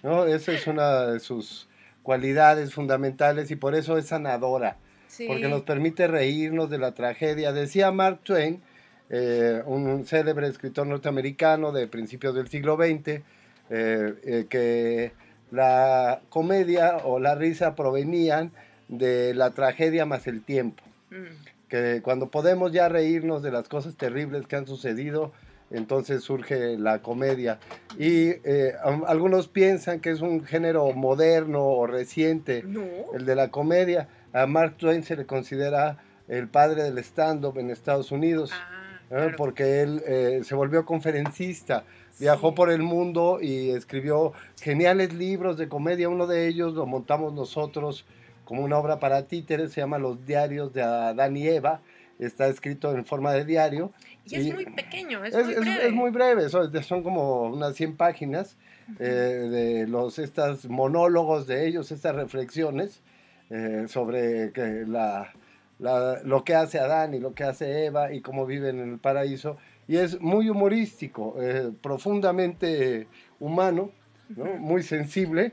[0.03, 0.26] ¿no?
[0.26, 1.66] Esa es una de sus
[2.03, 4.76] cualidades fundamentales y por eso es sanadora,
[5.07, 5.26] Sí.
[5.26, 7.55] porque nos permite reírnos de la tragedia.
[7.55, 8.61] Decía Mark Twain,
[9.09, 13.22] eh, un célebre escritor norteamericano de principios del siglo XX, eh,
[13.70, 15.12] eh, que
[15.51, 18.53] la comedia o la risa provenían
[18.88, 20.82] de la tragedia más el tiempo.
[21.11, 21.51] Mm.
[21.72, 25.32] Que cuando podemos ya reírnos de las cosas terribles que han sucedido,
[25.70, 27.60] entonces surge la comedia.
[27.98, 28.74] Y eh,
[29.06, 32.82] algunos piensan que es un género moderno o reciente, No.
[33.14, 34.06] el de la comedia.
[34.34, 35.96] A Mark Twain se le considera
[36.28, 38.50] el padre del stand-up en Estados Unidos.
[38.52, 39.14] Ah, ¿eh?
[39.14, 39.34] claro.
[39.38, 41.84] porque él eh, se volvió conferencista,
[42.20, 42.54] viajó Sí.
[42.54, 46.10] por el mundo y escribió geniales libros de comedia.
[46.10, 48.04] Uno de ellos lo montamos nosotros
[48.53, 51.80] como una obra para títeres, se llama Los Diarios de Adán y Eva.
[52.18, 53.92] Está escrito en forma de diario.
[54.26, 55.86] Y es y- muy pequeño, es, Es, muy es- breve.
[55.86, 58.59] es muy breve, son, son como unas 100 páginas
[59.00, 63.00] eh, de los estas monólogos de ellos, estas reflexiones
[63.48, 65.32] eh, sobre que la,
[65.78, 68.98] la- lo que hace Adán y lo que hace Eva y cómo viven en el
[68.98, 69.57] paraíso.
[69.88, 73.07] Y es muy humorístico, eh, profundamente
[73.40, 73.92] humano,
[74.28, 74.44] ¿no?
[74.59, 75.53] muy sensible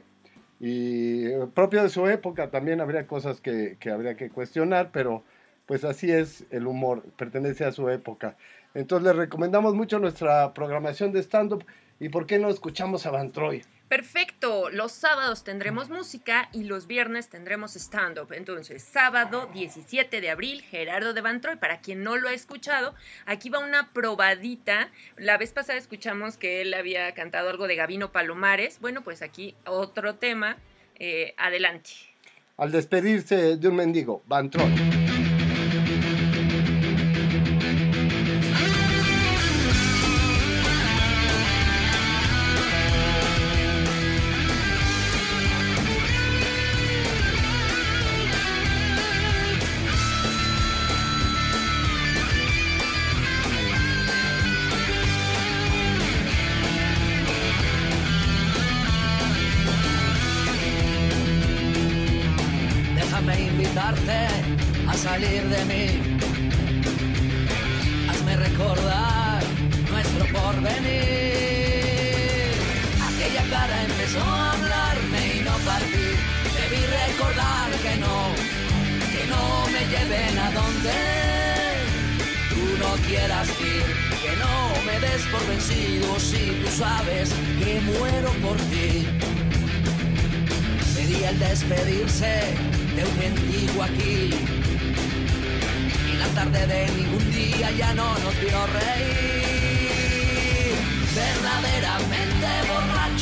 [0.59, 2.51] y eh, propio de su época.
[2.51, 5.23] También habría cosas que, que habría que cuestionar, pero
[5.65, 8.37] pues así es el humor, pertenece a su época.
[8.73, 11.63] Entonces les recomendamos mucho nuestra programación de stand-up
[11.99, 13.61] y por qué no escuchamos a Van Troy.
[13.89, 18.31] Perfecto, los sábados tendremos música y los viernes tendremos stand-up.
[18.33, 21.55] Entonces, sábado 17 de abril, Gerardo de Van Troy.
[21.55, 22.93] Para quien no lo ha escuchado,
[23.25, 24.91] aquí va una probadita.
[25.17, 28.79] La vez pasada escuchamos que él había cantado algo de Gavino Palomares.
[28.79, 30.57] Bueno, pues aquí otro tema.
[30.99, 31.89] Eh, adelante.
[32.57, 35.08] Al despedirse de un mendigo, Van Troy.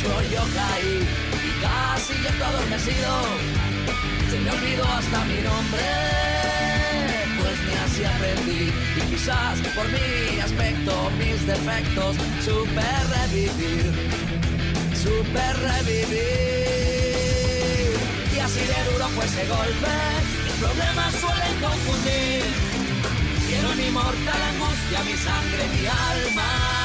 [0.03, 1.07] Borracho yo caí
[1.43, 3.11] y casi ya todo adormecido.
[4.29, 5.83] Se me olvidó hasta mi nombre,
[7.39, 8.73] pues ni así aprendí.
[8.97, 12.81] Y quizás por mi aspecto, mis defectos, supe
[13.15, 13.93] revivir,
[14.93, 16.17] supe revivir.
[18.35, 19.93] Y así de duro fue ese golpe,
[20.43, 22.43] mis problemas suelen confundir.
[23.47, 26.76] Quiero mi mortal angustia, mi sangre, mi alma,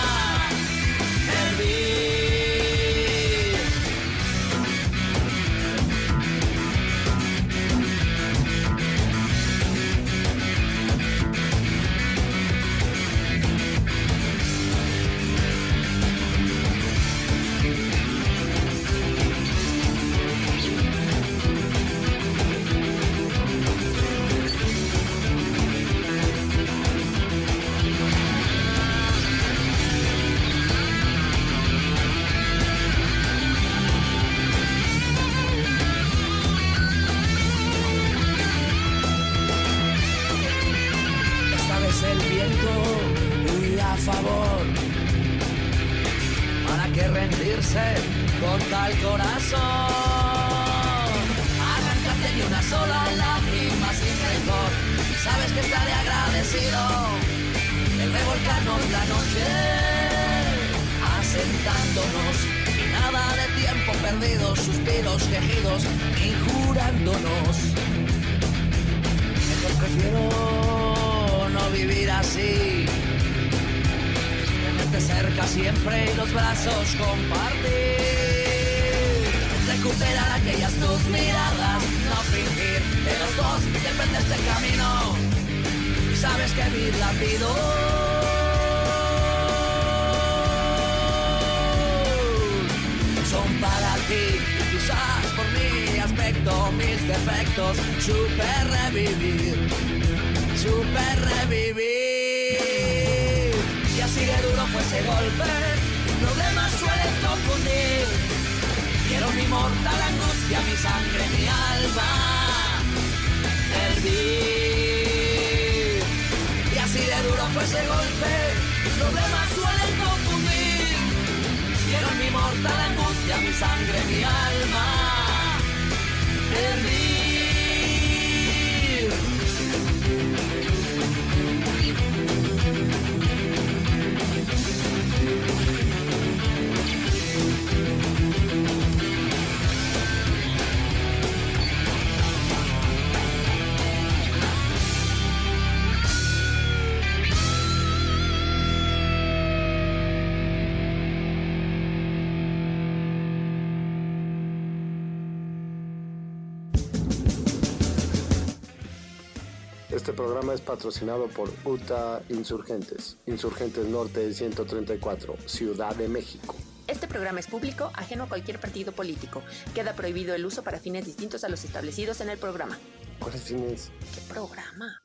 [160.02, 166.56] Este programa es patrocinado por UTA Insurgentes, Insurgentes Norte 134, Ciudad de México.
[166.88, 169.42] Este programa es público, ajeno a cualquier partido político.
[169.76, 172.80] Queda prohibido el uso para fines distintos a los establecidos en el programa.
[173.20, 173.92] ¿Cuáles fines?
[174.12, 175.04] ¿Qué programa?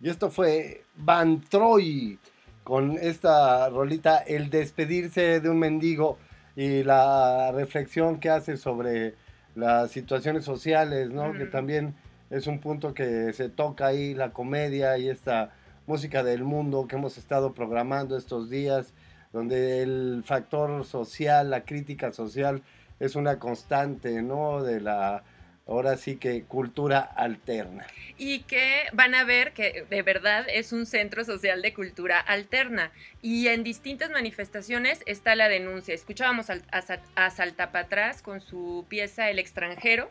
[0.00, 2.18] Y esto fue Van Troy
[2.64, 6.18] con esta rolita, el despedirse de un mendigo
[6.56, 9.14] y la reflexión que hace sobre
[9.54, 11.32] las situaciones sociales, ¿no?
[11.32, 11.94] Que también
[12.30, 15.52] es un punto que se toca ahí, la comedia y esta
[15.86, 18.94] música del mundo que hemos estado programando estos días,
[19.32, 22.62] donde el factor social, la crítica social
[23.00, 24.62] es una constante, ¿no?
[24.62, 25.24] De la,
[25.70, 27.86] ahora sí que cultura alterna.
[28.18, 32.92] y que van a ver que de verdad es un centro social de cultura alterna.
[33.22, 35.94] Y en distintas manifestaciones está la denuncia.
[35.94, 40.10] Escuchábamos a, Sa- a Saltapatrás con su pieza El extranjero.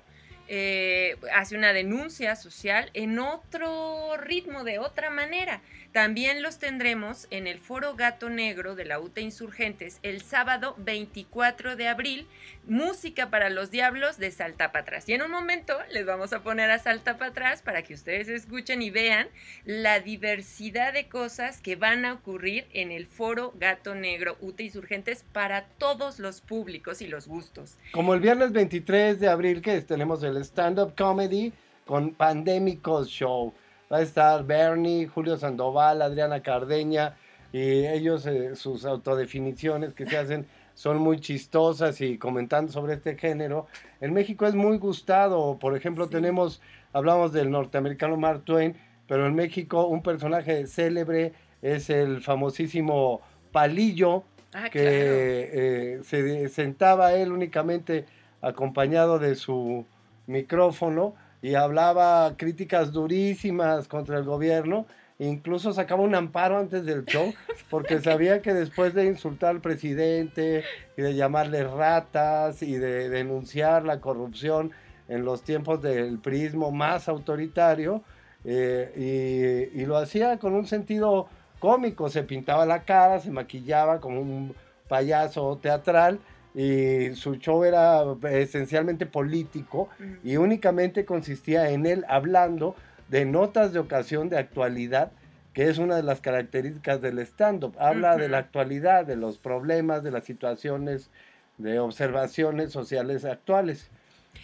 [0.51, 5.61] Eh, hace una denuncia social en otro ritmo, de otra manera.
[5.91, 11.75] También los tendremos en el Foro Gato Negro de la UTA Insurgentes el sábado 24
[11.75, 12.27] de abril,
[12.67, 15.09] música para los diablos de Salta para atrás.
[15.09, 18.27] Y en un momento les vamos a poner a Salta para atrás para que ustedes
[18.27, 19.27] escuchen y vean
[19.65, 25.25] la diversidad de cosas que van a ocurrir en el Foro Gato Negro UTA Insurgentes
[25.31, 27.77] para todos los públicos y los gustos.
[27.93, 31.51] Como el viernes 23 de abril que tenemos el stand-up comedy
[31.85, 33.53] con Pandémicos Show.
[33.91, 37.15] Va a estar Bernie, Julio Sandoval, Adriana Cardeña
[37.51, 43.17] y ellos, eh, sus autodefiniciones que se hacen son muy chistosas y comentando sobre este
[43.17, 43.67] género.
[44.01, 46.61] En México es muy gustado, por ejemplo, tenemos,
[46.93, 48.75] hablamos del norteamericano Mark Twain,
[49.07, 53.21] pero en México un personaje célebre es el famosísimo
[53.51, 54.95] Palillo, Ah, que claro.
[54.97, 58.05] eh, se sentaba él únicamente
[58.41, 59.85] acompañado de su
[60.29, 64.85] micrófono y hablaba críticas durísimas contra el gobierno.
[65.17, 67.33] Incluso sacaba un amparo antes del show
[67.69, 70.63] porque sabía que después de insultar al presidente
[70.95, 74.71] y de llamarle ratas y de denunciar la corrupción
[75.09, 78.03] en los tiempos del prismo más autoritario,
[78.45, 81.27] eh, y, y lo hacía con un sentido
[81.57, 84.55] cómico, se pintaba la cara, se maquillaba como un
[84.87, 86.19] payaso teatral
[86.55, 89.89] y su show era esencialmente político
[90.23, 92.75] y únicamente consistía en él hablando
[93.07, 95.11] de notas de ocasión de actualidad,
[95.53, 97.75] que es una de las características del stand-up.
[97.79, 101.09] Habla de la actualidad, de los problemas, de las situaciones,
[101.57, 103.89] de observaciones sociales actuales.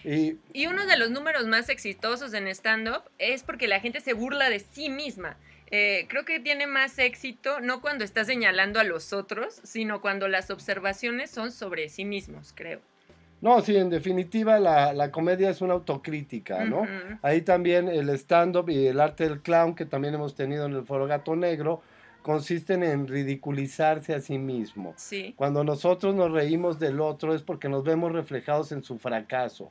[0.04, 4.14] Y Y uno de los números más exitosos en stand-up es porque la gente se
[4.14, 5.38] burla de sí misma.
[5.78, 10.30] Eh, creo que tiene más éxito no cuando está señalando a los otros, sino cuando
[10.30, 12.80] las observaciones son sobre sí mismos, creo.
[13.42, 16.82] No, sí, en definitiva la, la comedia es una autocrítica, ¿no?
[16.84, 17.20] Ujú.
[17.22, 20.86] Ahí también el stand-up y el arte del clown que también hemos tenido en el
[20.86, 21.82] Foro Gato Negro
[22.22, 24.94] consisten en ridiculizarse a sí mismo.
[24.96, 25.34] Sí.
[25.36, 29.70] Cuando nosotros nos reímos del otro es porque nos vemos reflejados en su fracaso.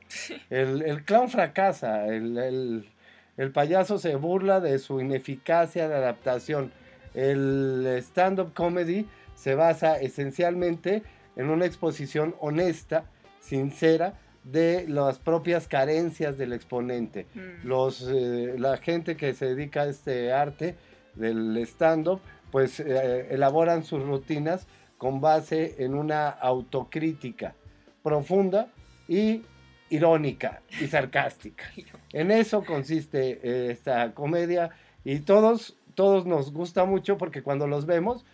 [0.51, 2.89] El, el clown fracasa, el, el-
[3.37, 6.71] el payaso se burla de su ineficacia de adaptación.
[7.13, 11.03] El stand-up comedy se basa esencialmente
[11.35, 13.05] en una exposición honesta,
[13.39, 14.13] sincera,
[14.43, 17.25] de las propias carencias del exponente.
[17.33, 17.67] Mm.
[17.67, 20.75] Los, eh, la gente que se dedica a este arte
[21.15, 22.21] del stand-up,
[22.51, 24.67] pues eh, elaboran sus rutinas
[24.97, 27.55] con base en una autocrítica
[28.03, 28.67] profunda
[29.07, 29.43] y
[29.89, 31.65] irónica y sarcástica.
[32.13, 34.69] En eso consiste eh, esta comedia
[35.03, 38.25] y todos, todos nos gusta mucho porque cuando los vemos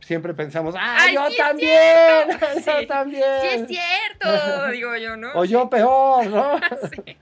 [0.00, 2.28] siempre pensamos, ¡ah, ¡Ay, yo sí también!
[2.66, 3.24] ¡Yo también!
[3.40, 5.32] Sí, es cierto, digo yo, ¿no?
[5.34, 6.60] O yo peor, ¿no?
[6.90, 7.16] sí.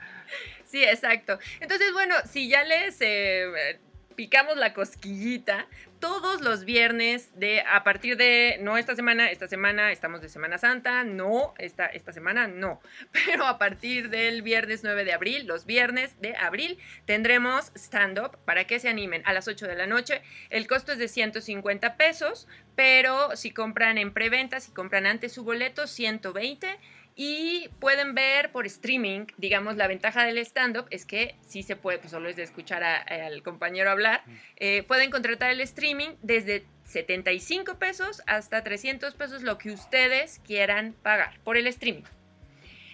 [0.65, 1.39] Sí, exacto.
[1.61, 3.79] Entonces, bueno, si ya les eh,
[4.19, 5.69] picamos la cosquillita,
[6.01, 10.59] todos los viernes de a partir de no esta semana, esta semana estamos de Semana
[10.59, 12.81] Santa, no, esta, esta semana no,
[13.13, 18.65] pero a partir del viernes 9 de abril, los viernes de abril, tendremos stand-up para
[18.65, 20.21] que se animen a las 8 de la noche.
[20.51, 25.45] El costo es de 150 pesos, pero si compran en preventa, si compran antes su
[25.45, 26.77] boleto, 120
[27.21, 31.99] y pueden ver por streaming, digamos, la ventaja del stand-up es que sí se puede,
[31.99, 34.23] pues solo es de escuchar a- al compañero hablar,
[34.57, 40.95] eh, pueden contratar el streaming desde 75 pesos hasta 300 pesos, lo que ustedes quieran
[41.03, 42.05] pagar por el streaming.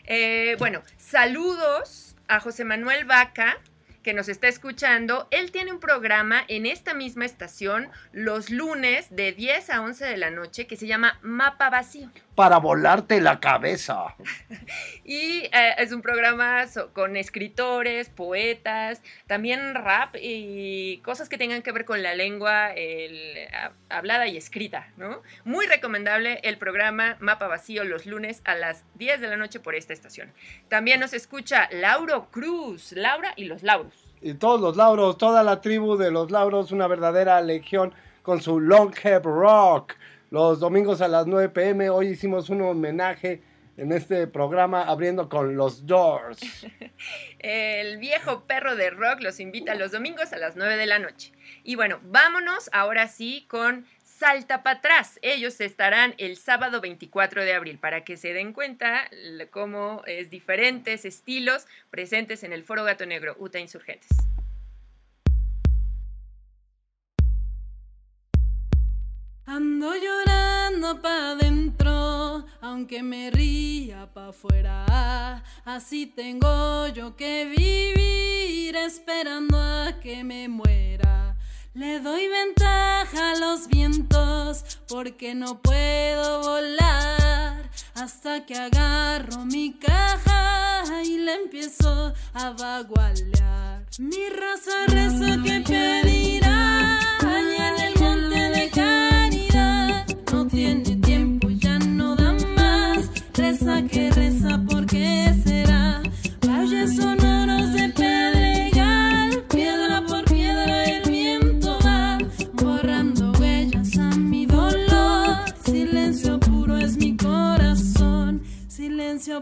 [0.07, 3.61] Eh, bueno, saludos a José Manuel Vaca,
[4.05, 5.27] que nos está escuchando.
[5.33, 10.17] Él tiene un programa en esta misma estación los lunes de 10 a 11 de
[10.19, 12.09] la noche que se llama Mapa Vacío.
[12.37, 14.15] Para volarte la cabeza.
[15.07, 21.73] Y eh, es un programa con escritores, poetas, también rap y cosas que tengan que
[21.73, 23.47] ver con la lengua el,
[23.91, 25.23] hablada y escrita, ¿no?
[25.45, 29.75] Muy recomendable el programa Mapa Vacío los lunes a las 10 de la noche por
[29.75, 30.33] esta estación.
[30.69, 33.94] También nos escucha Lauro Cruz, Laura y los Lauros.
[34.27, 38.59] Y todos los lauros, toda la tribu de los lauros, una verdadera legión con su
[38.59, 39.97] Long Head Rock.
[40.31, 43.43] Los domingos a las 9 pm, hoy hicimos un homenaje
[43.77, 46.41] en este programa abriendo con los Doors.
[47.39, 51.33] El viejo perro de rock los invita los domingos a las 9 de la noche.
[51.63, 53.85] Y bueno, vámonos ahora sí con
[54.25, 55.19] Salta para atrás.
[55.21, 59.07] Ellos estarán el sábado 24 de abril para que se den cuenta
[59.51, 64.09] cómo es diferentes estilos presentes en el Foro Gato Negro, UTA Insurgentes.
[69.45, 75.45] Ando llorando pa' dentro, aunque me ría pa' afuera.
[75.67, 81.34] Así tengo yo que vivir esperando a que me muera.
[81.77, 91.03] Le doy ventaja a los vientos porque no puedo volar hasta que agarro mi caja
[91.05, 93.85] y le empiezo a vagualear.
[93.99, 100.07] Mi raza reza que pedirá allá en el monte de caridad.
[100.33, 103.11] No tiene tiempo, ya no da más.
[103.33, 104.74] Reza que reza, ¿por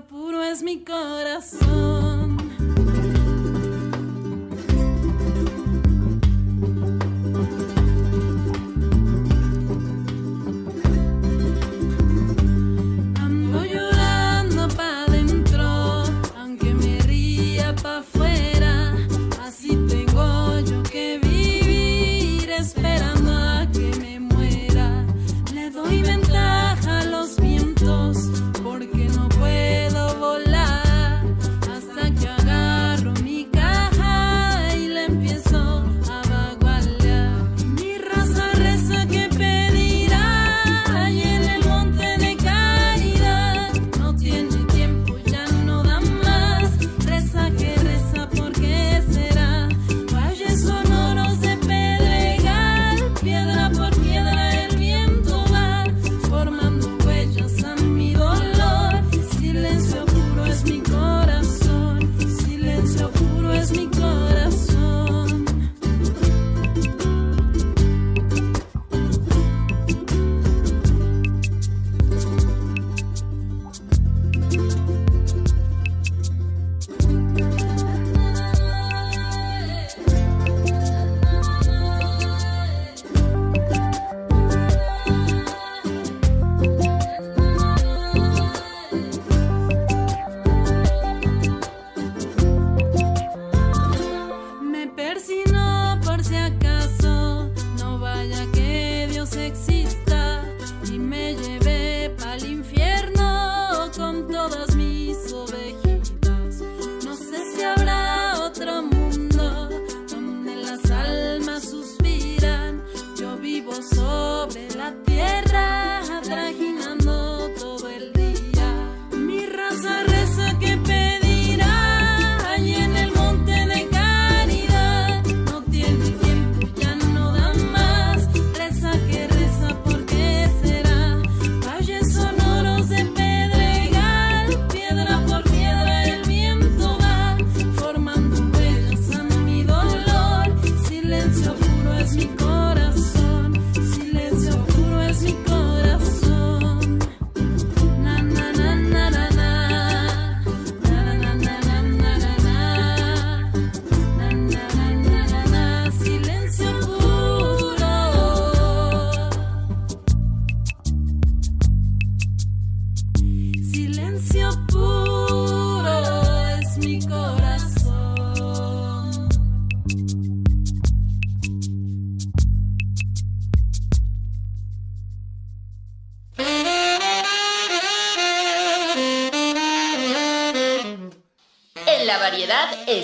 [0.01, 2.42] puro es mi corazón.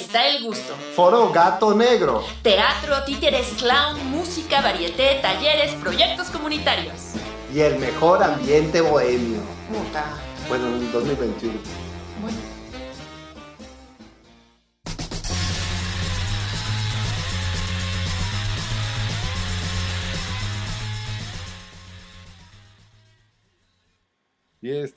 [0.09, 0.75] Está el gusto.
[0.97, 2.25] Foro Gato Negro.
[2.43, 7.13] Teatro, títeres, clown, música, varieté, talleres, proyectos comunitarios.
[7.55, 9.41] Y el mejor ambiente bohemio.
[9.71, 10.07] Puta.
[10.49, 11.88] Bueno, en 2021.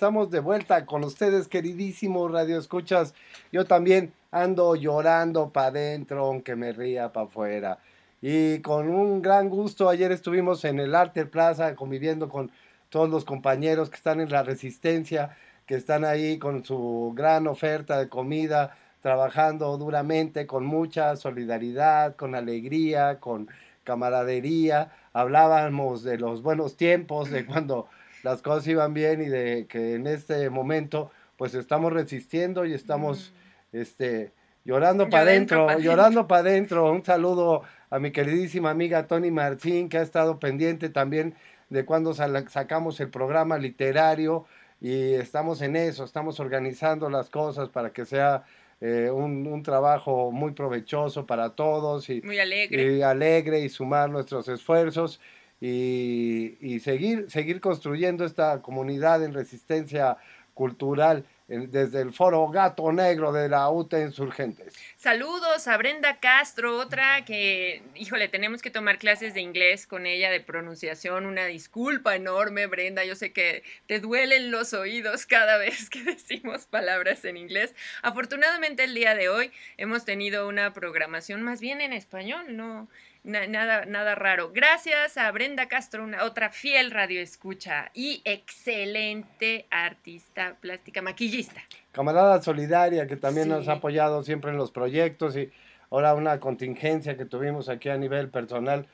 [0.02, 3.14] Estamos de vuelta con ustedes, queridísimos Radio Escuchas.
[3.52, 7.78] Yo también ando llorando para adentro, aunque me ría para afuera.
[8.20, 12.50] Y con un gran gusto, ayer estuvimos en el Arte Plaza conviviendo con
[12.90, 15.38] todos los compañeros que están en la Resistencia,
[15.68, 22.34] que están ahí con su gran oferta de comida, trabajando duramente, con mucha solidaridad, con
[22.34, 23.50] alegría, con
[23.84, 24.94] camaradería.
[25.14, 27.88] Hablábamos de los buenos tiempos, de cuando
[28.24, 33.34] las cosas iban bien y de que en este momento pues estamos resistiendo y estamos
[33.72, 34.32] este
[34.64, 36.92] llorando para adentro, pa' llorando para adentro.
[36.92, 41.36] Un saludo a mi queridísima amiga Tony Martín que ha estado pendiente también
[41.70, 44.46] de cuando sacamos el programa literario
[44.82, 48.44] y estamos en eso, estamos organizando las cosas para que sea
[48.82, 52.98] eh, un, un trabajo muy provechoso para todos y, Muy alegre.
[52.98, 55.22] y alegre y sumar nuestros esfuerzos
[55.62, 60.18] y, seguir, seguir construyendo esta comunidad en resistencia
[60.56, 64.74] cultural desde el foro Gato Negro de la UTA Insurgentes.
[64.96, 70.32] Saludos a Brenda Castro, otra que, híjole, tenemos que tomar clases de inglés con ella
[70.32, 71.26] de pronunciación.
[71.26, 73.04] Una disculpa enorme, Brenda.
[73.04, 77.76] Yo sé que te duelen los oídos cada vez que decimos palabras en inglés.
[78.02, 82.88] Afortunadamente el día de hoy hemos tenido una programación más bien en español, no
[83.24, 84.52] na- nada, nada raro.
[84.54, 91.62] Gracias a Brenda Castro, una otra fiel radioescucha y excelente artista plástica, maquillista.
[91.92, 95.52] Camarada Solidaria, que también nos ha apoyado siempre en los proyectos y
[95.90, 98.88] ahora una contingencia que tuvimos aquí a nivel personal.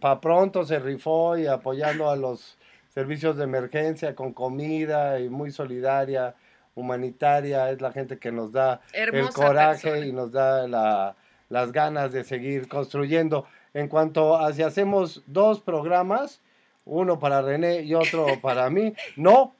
[0.00, 2.56] Para pronto se rifó y apoyando a los
[2.94, 6.34] servicios de emergencia con comida y muy solidaria,
[6.76, 10.06] humanitaria, es la gente que nos da el coraje persona.
[10.06, 11.16] y nos da la-
[11.50, 13.46] las ganas de seguir construyendo.
[13.74, 16.40] En cuanto a si hacemos dos programas,
[16.84, 19.56] uno para René y otro para mí, no,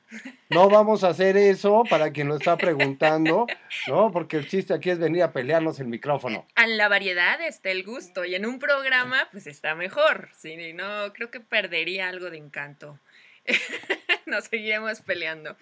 [0.51, 3.47] no vamos a hacer eso para quien lo está preguntando,
[3.89, 4.13] ¿no?
[4.13, 6.47] Porque el chiste aquí es venir a pelearnos el micrófono.
[6.57, 10.29] En la variedad está el gusto y en un programa pues está mejor.
[10.37, 12.99] Sí, no, creo que perdería algo de encanto.
[14.27, 15.57] Nos seguiremos peleando.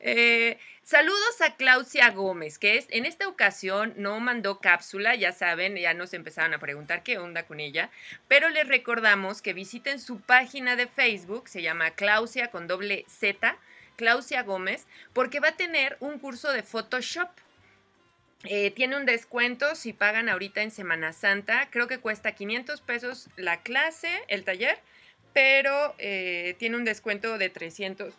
[0.00, 5.76] Eh, saludos a Claudia Gómez, que es, en esta ocasión no mandó cápsula, ya saben,
[5.76, 7.90] ya nos empezaron a preguntar qué onda con ella,
[8.28, 13.56] pero les recordamos que visiten su página de Facebook, se llama Claudia con doble Z,
[13.96, 17.28] Claudia Gómez, porque va a tener un curso de Photoshop.
[18.44, 21.68] Eh, tiene un descuento si pagan ahorita en Semana Santa.
[21.70, 24.78] Creo que cuesta 500 pesos la clase, el taller,
[25.32, 28.14] pero eh, tiene un descuento de 300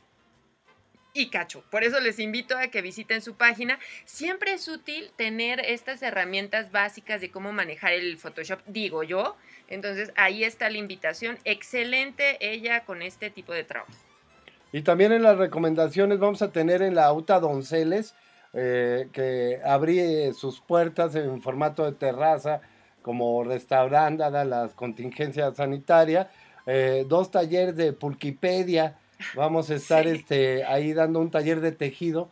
[1.14, 1.64] y cacho.
[1.70, 3.80] Por eso les invito a que visiten su página.
[4.06, 9.36] Siempre es útil tener estas herramientas básicas de cómo manejar el Photoshop, digo yo.
[9.68, 11.38] Entonces ahí está la invitación.
[11.44, 13.92] Excelente ella con este tipo de trabajo.
[14.72, 18.16] Y también en las recomendaciones vamos a tener en la UTA Donceles,
[18.54, 22.62] eh, que abrí sus puertas en formato de terraza
[23.02, 26.28] como restaurante, dadas las contingencias sanitarias,
[26.66, 28.98] eh, dos talleres de pulquipedia,
[29.36, 30.10] vamos a estar Sí.
[30.12, 32.30] este, ahí dando un taller de tejido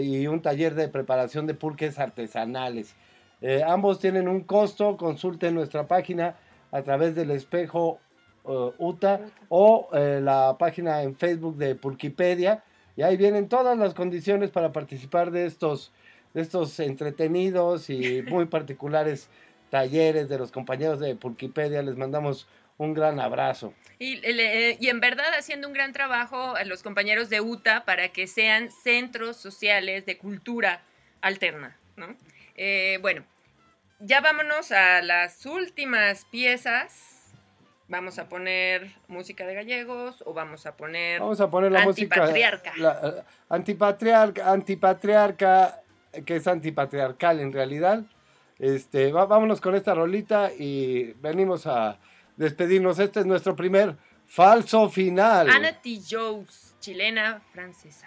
[0.00, 2.94] y un taller de preparación de pulques artesanales.
[3.42, 6.36] Eh, ambos tienen un costo, consulten nuestra página
[6.72, 7.98] a través del espejo
[8.46, 12.62] eh, UTA o eh, la página en Facebook de Pulquipedia.
[12.96, 15.92] Y ahí vienen todas las condiciones para participar de estos,
[16.34, 19.28] de estos entretenidos y muy particulares
[19.70, 21.82] talleres de los compañeros de Pulquipedia.
[21.82, 22.46] Les mandamos
[22.80, 23.74] un gran abrazo.
[23.98, 28.08] Y, le- y en verdad haciendo un gran trabajo a los compañeros de UTA para
[28.08, 30.80] que sean centros sociales de cultura
[31.20, 32.16] alterna, ¿no?
[32.56, 33.22] Eh, bueno,
[33.98, 37.34] ya vámonos a las últimas piezas.
[37.88, 41.20] Vamos a poner música de gallegos o vamos a poner...
[41.20, 42.24] Vamos a poner la música.
[42.78, 45.82] La, eh, antipatriarca, antipatriarca,
[46.24, 48.04] que es antipatriarcal en realidad.
[48.58, 51.98] Este, va- vámonos con esta rolita y venimos a
[52.40, 52.98] despedirnos.
[52.98, 55.50] Este es nuestro primer falso final.
[55.50, 56.00] Anna T.
[56.10, 58.06] Jones, chilena francesa.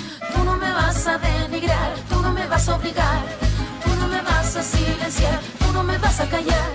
[0.41, 3.21] tú no me vas a denigrar, tú no me vas a obligar,
[3.83, 6.69] tú no me vas a silenciar, tú no me vas a callar.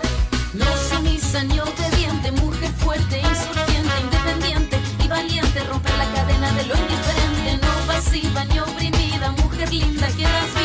[0.55, 6.75] No sumisa ni obediente, mujer fuerte, insurgente, independiente y valiente, romper la cadena de lo
[6.77, 10.56] indiferente, no pasiva ni oprimida, mujer linda que das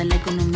[0.00, 0.49] que organiza la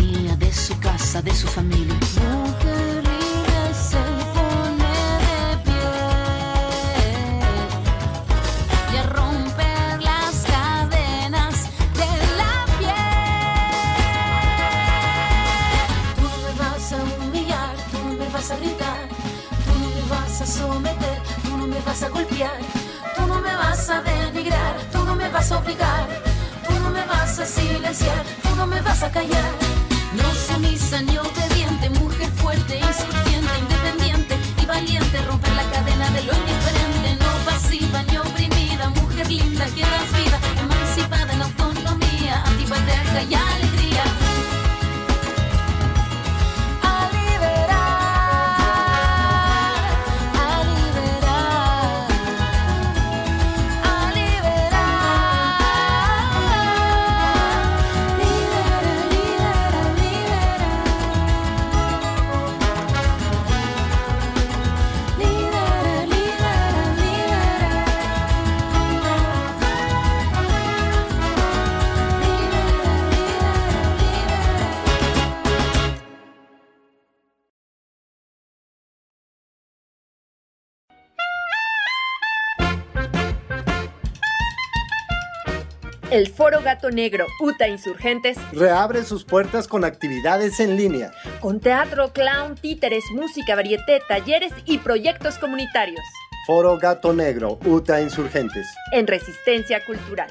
[86.45, 91.11] Foro Gato Negro UTA Insurgentes Reabre sus puertas con actividades en línea.
[91.41, 96.03] con teatro, clown, títeres, música, varieté, talleres y proyectos comunitarios
[96.47, 98.67] Foro Gato Negro, UTA Insurgentes.
[98.93, 100.29] en resistencia cultural.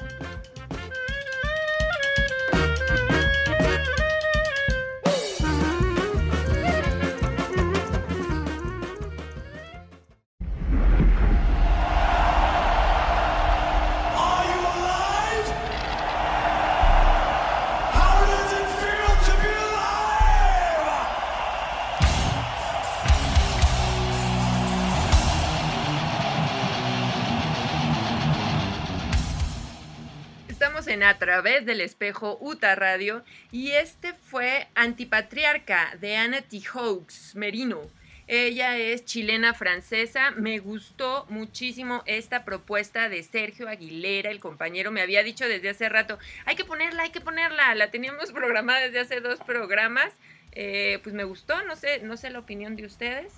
[31.44, 33.22] Través del espejo UTA Radio
[33.52, 36.62] y este fue Antipatriarca de Anna T.
[36.62, 37.82] Hawkes Merino.
[38.26, 40.30] Ella es chilena francesa.
[40.30, 44.90] Me gustó muchísimo esta propuesta de Sergio Aguilera, el compañero.
[44.90, 47.74] Me había dicho desde hace rato, hay que ponerla, hay que ponerla.
[47.74, 50.14] La teníamos programada desde hace dos programas.
[50.52, 53.34] Eh, pues me gustó, no sé, no sé la opinión de ustedes.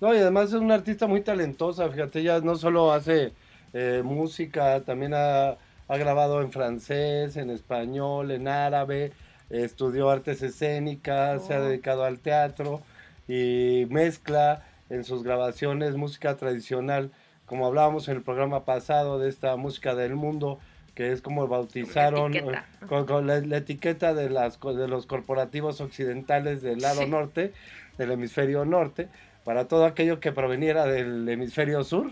[0.00, 3.32] No, y además es una artista muy talentosa, fíjate, ella no solo hace
[3.72, 5.56] eh, música, también ha,
[5.88, 9.12] ha grabado en francés, en español, en árabe,
[9.50, 11.64] estudió artes escénicas, se ha Oh.
[11.64, 12.80] dedicado al teatro
[13.28, 17.10] y mezcla en sus grabaciones música tradicional,
[17.46, 20.58] como hablábamos en el programa pasado de esta música del mundo,
[20.94, 22.58] que es como bautizaron etiqueta.
[22.82, 27.08] eh, con, con la, la etiqueta de, las, de los corporativos occidentales del lado Sí.
[27.08, 27.52] norte,
[27.98, 29.08] del hemisferio norte,
[29.44, 32.10] para todo aquello que proveniera del hemisferio sur.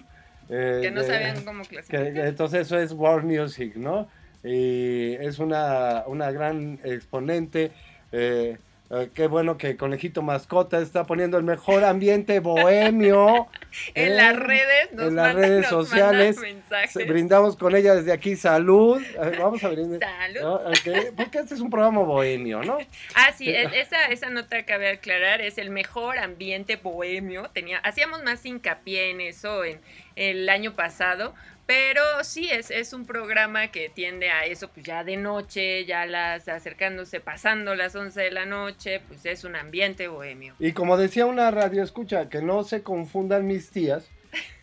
[0.52, 2.12] Eh, Que no de- sabían cómo clasificar.
[2.12, 4.08] que entonces eso es world music, ¿no?
[4.44, 7.72] Y es una, una gran exponente.
[8.12, 8.58] eh,
[8.92, 13.48] eh, qué bueno que Conejito Mascota está poniendo el mejor ambiente bohemio.
[13.94, 14.14] En ¿eh?
[14.16, 16.36] las redes, nos en las mandan- redes sociales.
[17.08, 18.36] Brindamos con ella desde aquí.
[18.36, 19.02] Salud.
[19.02, 20.00] Eh, Vamos a brindar.
[20.00, 20.40] Salud.
[20.42, 20.54] ¿no?
[20.56, 22.76] Ok, Porque este es un programa bohemio, ¿no?
[23.14, 27.48] Ah, sí, es- esa, esa nota cabe aclarar, es el mejor ambiente bohemio.
[27.54, 29.80] Tenía, hacíamos más hincapié en eso en
[30.16, 31.34] el año pasado,
[31.72, 36.04] pero sí, es, es un programa que tiende a eso, pues ya de noche, ya
[36.04, 40.54] las acercándose, pasando las 11 de la noche, pues es un ambiente bohemio.
[40.58, 44.10] Y como decía una radio escucha, que no se confundan mis tías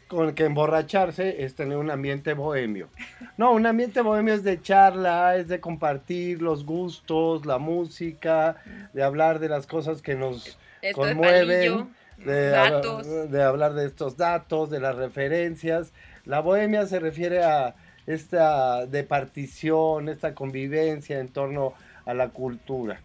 [0.08, 2.90] con que emborracharse es tener un ambiente bohemio.
[3.38, 8.58] No, un ambiente bohemio es de charla, es de compartir los gustos, la música,
[8.94, 11.90] de hablar de las cosas que nos Esto conmueven,
[12.24, 13.32] datos.
[13.32, 15.92] de hablar de estos datos, de las referencias.
[16.30, 17.74] La bohemia se refiere a
[18.06, 21.74] esta de partición, esta convivencia en torno
[22.06, 23.02] a la cultura.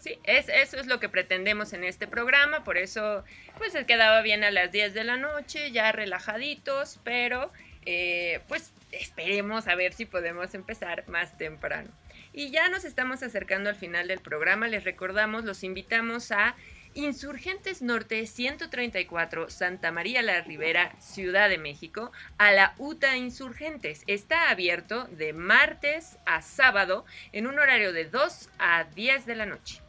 [0.00, 3.24] Sí, es, eso es lo que pretendemos en este programa, por eso
[3.56, 7.50] pues se quedaba bien a las 10 de la noche, ya relajaditos, pero
[7.86, 11.88] eh, pues esperemos a ver si podemos empezar más temprano.
[12.34, 16.54] Y ya nos estamos acercando al final del programa, les recordamos, los invitamos a
[16.96, 24.02] Insurgentes Norte 134, Santa María la Ribera, Ciudad de México, a la UTA Insurgentes.
[24.06, 29.44] Está abierto de martes a sábado en un horario de 2 a 10 de la
[29.46, 29.80] noche.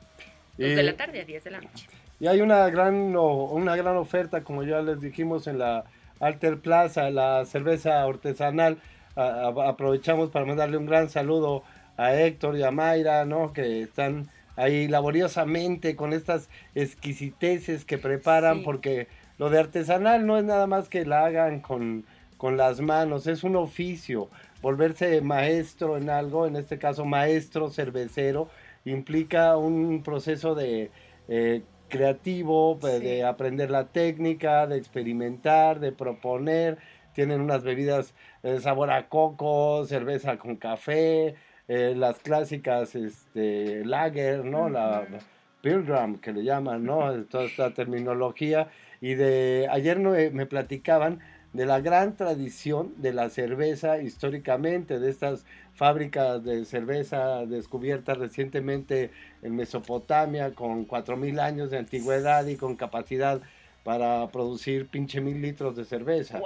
[0.58, 1.88] 2 de la tarde a 10 de la noche.
[2.20, 5.86] Y hay una gran, una gran oferta, como ya les dijimos, en la
[6.20, 8.80] Alter Plaza, la cerveza artesanal
[9.16, 11.64] a- a- aprovechamos para mandarle un gran saludo
[11.96, 13.54] a Héctor y a Mayra, ¿no?
[13.54, 14.28] Que están
[14.58, 18.62] ahí laboriosamente con estas exquisiteces que preparan, Sí.
[18.66, 22.06] porque lo de artesanal no es nada más que la hagan con,
[22.38, 24.30] con las manos, es un oficio.
[24.62, 28.50] Volverse maestro en algo, en este caso maestro cervecero,
[28.86, 30.92] implica un proceso de
[31.30, 33.06] eh, creativo, pues, Sí.
[33.06, 36.78] de aprender la técnica, de experimentar, de proponer.
[37.14, 38.14] Tienen unas bebidas
[38.44, 41.36] de sabor a coco, cerveza con café,
[41.68, 44.70] eh, las clásicas este, lager, ¿no?
[44.70, 45.06] La
[45.62, 47.12] Pilgrim, que le llaman, ¿no?
[47.26, 48.70] Toda esta terminología.
[49.02, 51.20] Y de ayer no, eh, me platicaban
[51.54, 59.12] de la gran tradición de la cerveza históricamente, de estas fábricas de cerveza descubiertas recientemente
[59.42, 63.42] en Mesopotamia con 4.000 años de antigüedad y con capacidad
[63.84, 66.42] para producir pinche mil litros de cerveza.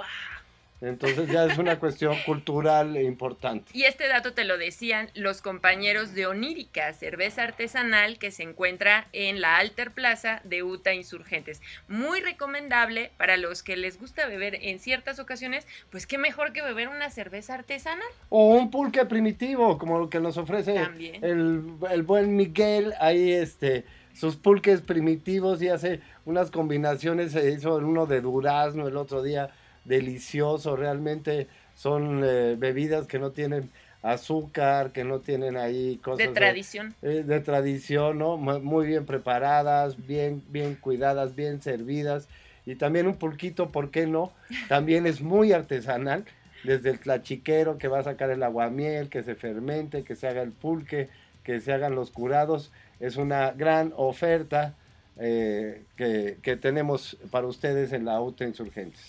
[0.82, 3.70] Entonces ya es una cuestión cultural e importante.
[3.72, 9.06] Y este dato te lo decían los compañeros de Onírica, cerveza artesanal que se encuentra
[9.12, 11.62] en la Alter Plaza de Uta Insurgentes.
[11.86, 16.62] Muy recomendable para los que les gusta beber en ciertas ocasiones, pues qué mejor que
[16.62, 18.08] beber una cerveza artesanal.
[18.28, 20.80] O un pulque primitivo, como lo que nos ofrece
[21.22, 23.84] el, el buen Miguel, ahí este,
[24.14, 29.50] sus pulques primitivos y hace unas combinaciones, se hizo uno de durazno el otro día,
[29.84, 33.70] delicioso, realmente son eh, bebidas que no tienen
[34.02, 36.94] azúcar, que no tienen ahí cosas De tradición.
[37.02, 38.36] eh, de tradición, ¿no?
[38.36, 42.28] Mu- Muy bien preparadas, bien, bien cuidadas, bien servidas.
[42.66, 44.32] Y también un pulquito, ¿por qué no?
[44.68, 46.24] También es muy artesanal,
[46.64, 50.42] desde el tlachiquero que va a sacar el aguamiel, que se fermente, que se haga
[50.42, 51.08] el pulque,
[51.42, 52.70] que se hagan los curados.
[53.00, 54.74] Es una gran oferta
[55.18, 59.00] eh, que, que tenemos para ustedes en la UTA Insurgentes.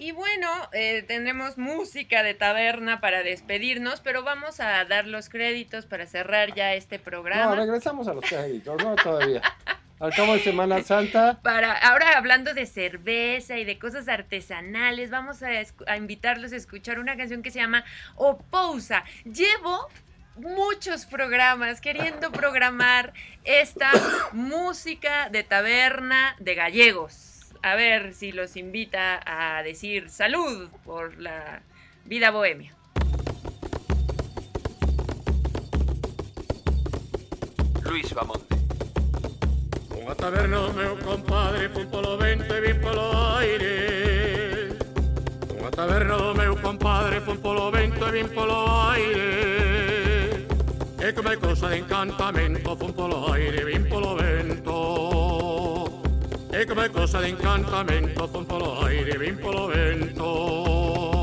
[0.00, 5.84] Y bueno, eh, tendremos música de taberna para despedirnos, pero vamos a dar los créditos
[5.84, 7.54] para cerrar ya este No, programa.
[7.54, 9.42] regresamos a los créditos, no todavía.
[9.98, 15.42] Al cabo de Semana Santa, Para, ahora hablando de cerveza y de cosas artesanales, vamos
[15.42, 17.84] a invitarlos a escuchar una canción que se llama
[18.16, 19.04] Opousa.
[19.26, 19.86] Llevo
[20.36, 23.12] muchos programas queriendo programar
[23.44, 23.90] esta
[24.32, 27.29] música de taberna de gallegos.
[27.62, 31.60] A ver si los invita a decir salud por la
[32.06, 32.74] vida bohemia.
[37.84, 38.56] Luis Bamonte.
[39.92, 43.76] Unha taberna, meu compadre, fun polo vento e vin polo aire.
[45.58, 50.46] Unha taberna, meu compadre, fun polo vento e vin polo aire.
[50.96, 55.89] E come cosa de encantamento, fun polo aire, vin polo vento.
[56.60, 61.14] E come cosa d'incantamento fu un po' lo aire, vin polo vento.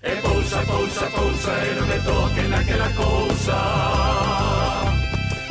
[0.00, 3.58] E pulsa, pulsa, pulsa, e non me tocca che la cosa.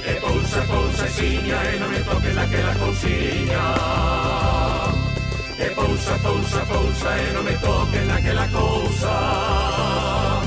[0.02, 3.74] E pulsa, pulsa, e e non me tocca che la consigna.
[5.56, 10.42] E pulsa, pulsa, pulsa, e non me tocca che la cosa.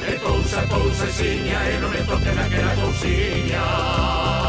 [0.00, 4.45] E pulsa, pulsa, e e non me tocca che la consigna.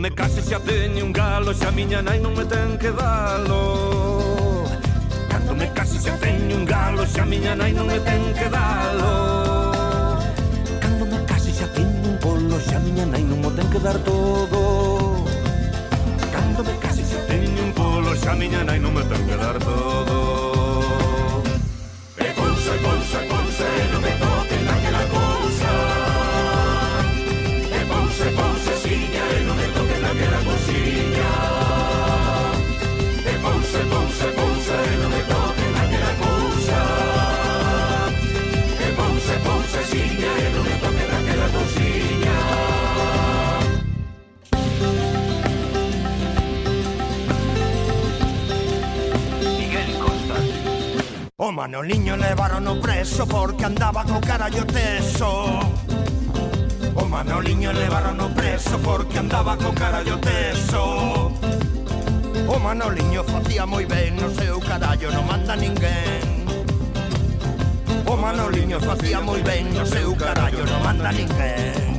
[0.00, 3.62] me case xa teño un galo Xa miña nai non me ten que dalo.
[5.28, 9.12] Cando me case xa teño un galo Xa miña nai non me ten que dalo.
[10.80, 13.98] Cando me case xa teño un polo Xa miña nai non mo ten que dar
[14.08, 14.60] todo.
[16.32, 19.56] Cando me case xa teño un polo Xa miña nai non me ten que dar
[19.60, 20.16] todo.
[22.24, 23.20] E ponse, ponse,
[23.68, 24.19] E Non me
[51.50, 55.58] O niño levaron o preso porque andaba co carallo teso
[56.94, 61.34] O Manoliño levaron o preso porque andaba co carallo teso
[62.46, 66.46] O Manoliño facía moi ben no seu carallo non manda ninguén.
[68.06, 71.98] O Manoliño facía moi ben no seu carallo non manda ninguén.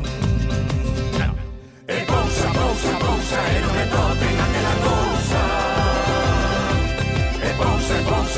[1.91, 5.43] E pousa, pousa, pousa e non me toquen aquela cousa
[7.41, 8.30] E pousa, pousa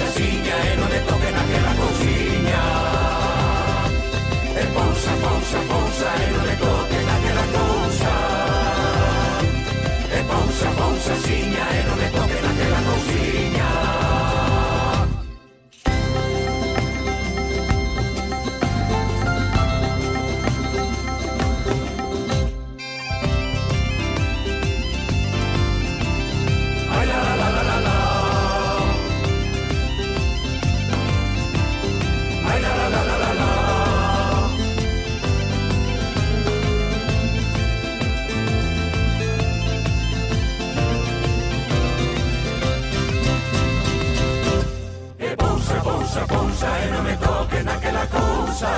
[46.64, 48.72] pousa e non me toquen aquela cousa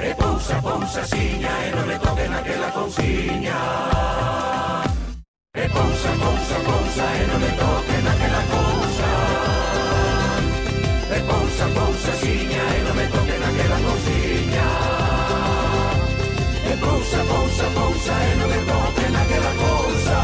[0.00, 3.58] E pousa, pousa, siña e non me toquen aquela cousiña
[5.54, 9.10] E pousa, pousa, pousa e non me toquen aquela cousa
[11.12, 14.68] E pousa, pousa, siña e non me toquen aquela cousiña
[16.72, 20.18] E pousa, pousa, pousa e non me toquen aquela cousa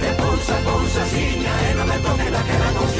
[0.00, 2.95] E pousa, pousa, siña e non me toquen aquela cousiña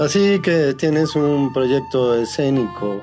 [0.00, 3.02] Así que tienes un proyecto escénico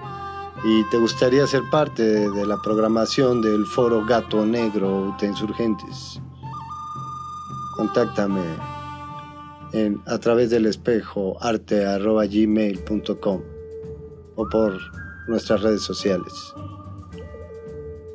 [0.63, 6.19] y te gustaría ser parte de la programación del foro Gato Negro de Insurgentes.
[7.75, 8.41] Contáctame
[10.07, 13.41] a través del espejo arte.gmail.com
[14.35, 14.79] o por
[15.27, 16.33] nuestras redes sociales.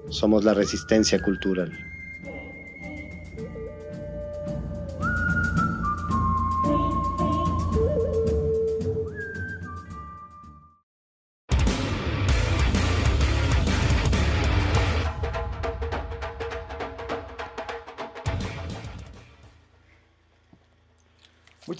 [0.08, 1.91] Somos la resistencia cultural.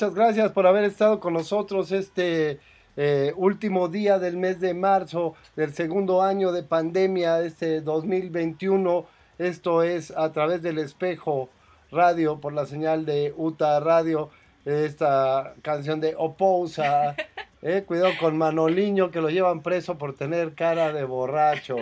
[0.02, 2.58] Muchas gracias por haber estado con nosotros este
[2.96, 9.06] eh, último día del mes de marzo del segundo año de pandemia, este 2021.
[9.38, 11.50] Esto es a través del espejo
[11.92, 14.30] radio por la señal de UTA Radio.
[14.64, 17.14] Esta canción de Opousa.
[17.64, 21.76] Eh, cuidado con Manoliño que lo llevan preso por tener cara de borracho.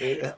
[0.00, 0.32] Eh,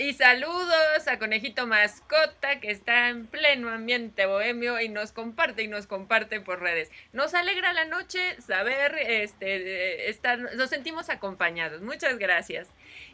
[0.00, 5.68] Y saludos a Conejito Mascota que está en pleno ambiente bohemio y nos comparte y
[5.68, 6.90] nos comparte por redes.
[7.12, 11.82] Nos alegra la noche saber, este, estar, nos sentimos acompañados.
[11.82, 12.68] Muchas gracias.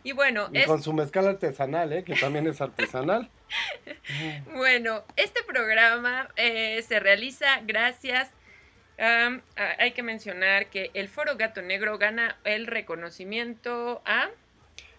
[0.04, 3.28] Y bueno, y es- con su mezcal artesanal, eh, que también es artesanal.
[4.54, 8.30] Bueno, este programa eh, se realiza gracias.
[8.98, 14.28] hay que mencionar que el Foro Gato Negro gana el reconocimiento a.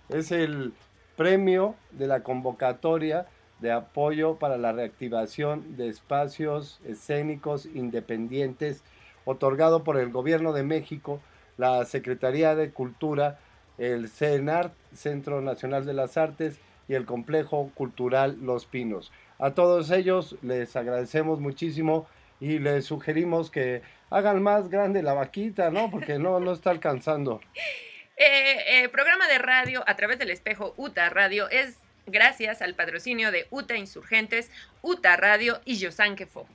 [0.10, 0.74] Es el
[1.18, 3.26] premio de la convocatoria
[3.60, 8.84] de apoyo para la reactivación de espacios escénicos independientes
[9.26, 11.20] otorgado por el Gobierno de México,
[11.58, 13.40] la Secretaría de Cultura,
[13.78, 19.12] el CENART, Centro Nacional de las Artes, y el Complejo Cultural Los Pinos.
[19.40, 22.08] A todos ellos les agradecemos muchísimo
[22.40, 25.92] y les sugerimos que hagan más grande la vaquita, ¿no?
[25.92, 27.42] Porque no, no está alcanzando.
[28.20, 31.78] Eh, eh, programa de radio a través del espejo UTA Radio es
[32.08, 34.50] gracias al patrocinio de UTA Insurgentes,
[34.82, 36.48] UTA Radio y Yosanquefo.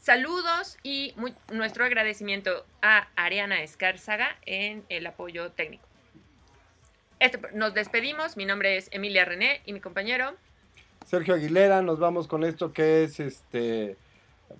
[0.00, 1.14] Saludos y
[1.52, 5.86] nuestro agradecimiento a Ariana Escárzaga en el apoyo técnico.
[7.20, 10.34] Este- nos despedimos, mi nombre es Emilia René y mi compañero.
[11.06, 13.96] Sergio Aguilera, nos vamos con esto que es este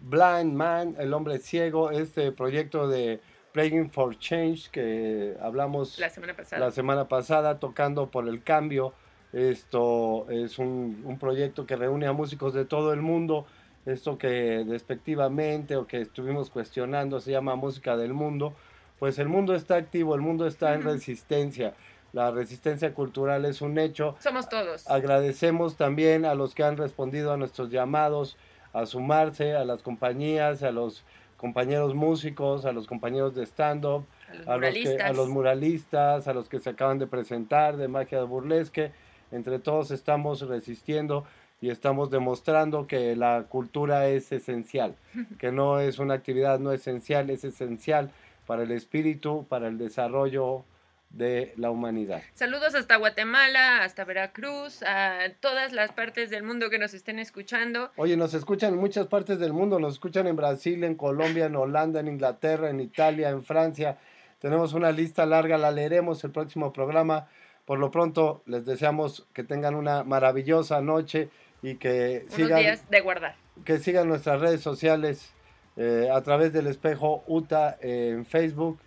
[0.01, 3.21] Blind Man, el hombre ciego, este proyecto de
[3.59, 6.65] Playing for Change que hablamos La semana pasada.
[6.65, 8.95] la semana pasada, tocando por el cambio.
[9.33, 13.47] Esto es un, un proyecto que reúne a músicos de todo el mundo.
[13.85, 14.29] Esto que
[14.65, 18.55] despectivamente o que estuvimos cuestionando se llama música del mundo.
[19.01, 20.91] Pues el mundo está activo, el mundo está en Ujú.
[20.91, 21.75] resistencia.
[22.13, 24.15] La resistencia cultural es un hecho.
[24.21, 24.89] Somos todos.
[24.89, 28.37] Agradecemos también a los que han respondido a nuestros llamados
[28.73, 31.03] a sumarse, a las compañías, a los
[31.39, 34.05] compañeros músicos, a los compañeros de stand-up,
[34.47, 35.17] A a a muralistas.
[35.17, 38.91] los muralistas, a los que se acaban de presentar de Magia de Burlesque.
[39.31, 41.25] Entre todos estamos resistiendo
[41.61, 44.97] y estamos demostrando que la cultura es esencial,
[45.39, 48.11] que no es una actividad no esencial, es esencial
[48.47, 50.65] para el espíritu, para el desarrollo
[51.11, 52.23] de la humanidad.
[52.35, 57.91] Saludos hasta Guatemala, hasta Veracruz, a todas las partes del mundo que nos estén escuchando.
[57.97, 61.57] Oye, nos escuchan en muchas partes del mundo, nos escuchan en Brasil, en Colombia, en
[61.57, 63.97] Holanda, en Inglaterra, en Italia, en Francia.
[64.39, 67.27] Tenemos una lista larga, la leeremos el próximo programa.
[67.65, 71.31] Por lo pronto, les deseamos que tengan una maravillosa noche
[71.63, 73.35] y que Unos sigan, días de guardar.
[73.65, 75.33] que sigan nuestras redes sociales
[75.77, 78.79] eh, a través del espejo UTA en Facebook,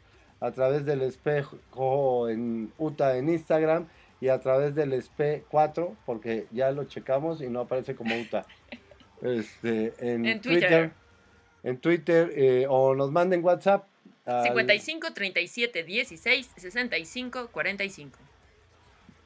[0.41, 3.88] a través del espejo en UTA en Instagram
[4.19, 8.45] y a través del SPE 4, porque ya lo checamos y no aparece como UTA.
[9.22, 10.59] Este, en, En Twitter.
[10.69, 10.91] Twitter.
[11.63, 13.85] En Twitter eh, o nos manden WhatsApp.
[14.26, 18.18] al- 55 37 16 65 45.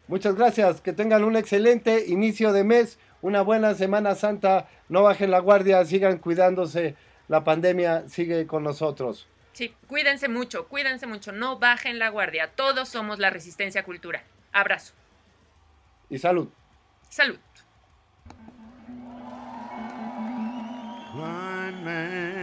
[0.08, 5.32] Muchas gracias, que tengan un excelente inicio de mes, una buena Semana Santa, no bajen
[5.32, 6.96] la guardia, sigan cuidándose,
[7.28, 9.28] la pandemia sigue con nosotros.
[9.56, 12.52] Sí, cuídense mucho, cuídense mucho, no bajen la guardia.
[12.54, 14.22] Todos somos la resistencia cultural.
[14.52, 14.94] Abrazo.
[16.10, 16.50] Y salud.
[17.10, 17.40] Salud.
[21.14, 22.36] Blind man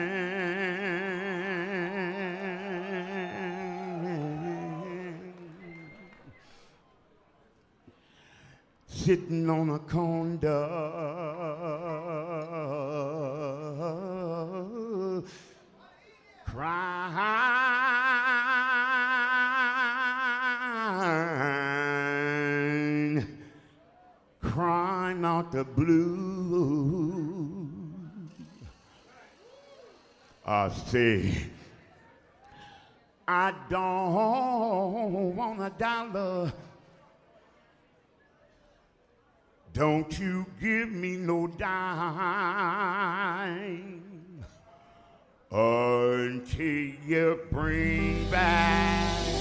[8.87, 11.03] sitting on a corner
[16.47, 16.92] crying,
[25.43, 27.69] out the blue.
[30.47, 31.47] I say,
[33.27, 36.53] I don't want a dollar.
[39.73, 41.73] Don't you give me no dime
[45.51, 49.32] until you bring back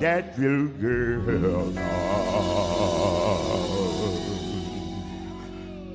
[0.00, 1.72] that little girl.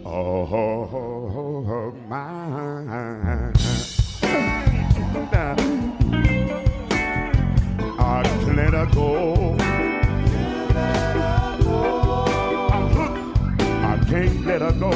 [0.06, 3.54] Oh, mine.
[8.00, 9.56] I can let her go.
[13.82, 14.92] I can't let her go.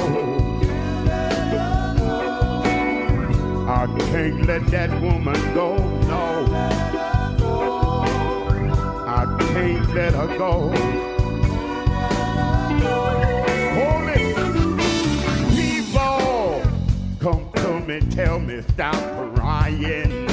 [3.70, 5.87] I can't let that woman go.
[9.98, 10.70] Let her go.
[13.78, 14.36] Hold it.
[15.56, 16.62] People,
[17.20, 18.96] come to me, tell me, stop
[19.36, 20.28] crying.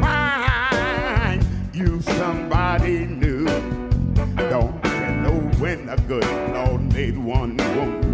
[0.00, 1.40] Why
[1.72, 3.44] you somebody new?
[4.36, 8.11] Don't you know when the good Lord made one woman?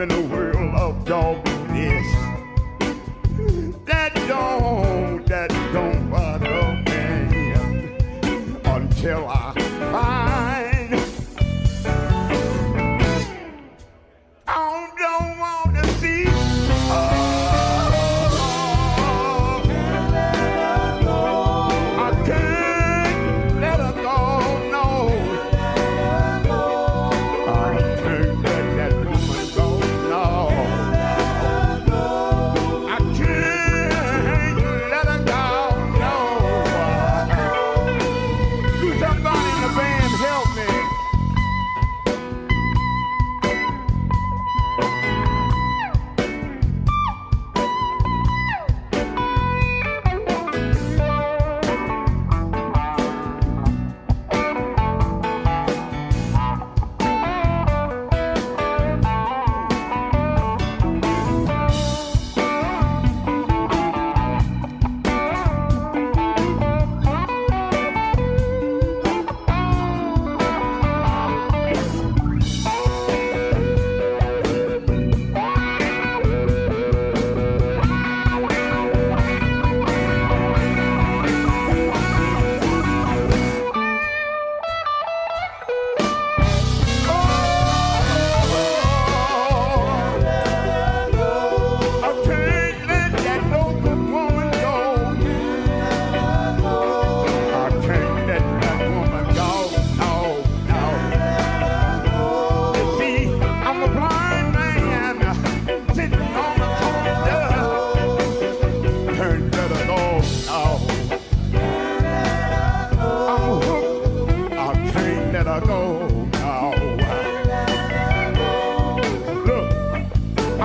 [0.00, 2.06] In a world of darkness.
[3.84, 7.52] That don't, that don't bother me
[8.64, 9.39] until I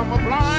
[0.05, 0.54] I'm a blind.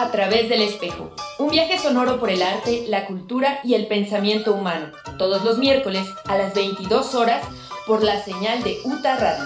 [0.00, 1.14] A través del espejo.
[1.38, 4.92] Un viaje sonoro por el arte, la cultura y el pensamiento humano.
[5.18, 7.46] Todos los miércoles a las 22 horas
[7.86, 9.44] por la señal de UTA Radio.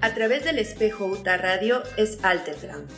[0.00, 2.90] A través del espejo UTA Radio es Alterground.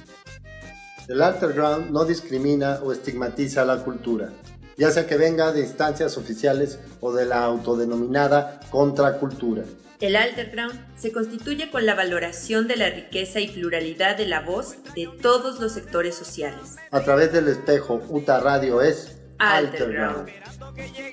[1.09, 4.32] El Alterground no discrimina o estigmatiza la cultura,
[4.77, 9.62] ya sea que venga de instancias oficiales o de la autodenominada contracultura.
[10.01, 14.77] El Alterground se constituye con la valoración de la riqueza y pluralidad de la voz
[14.94, 16.77] de todos los sectores sociales.
[16.90, 20.28] A través del espejo, UTA Radio es Alterground.
[20.77, 21.12] llegue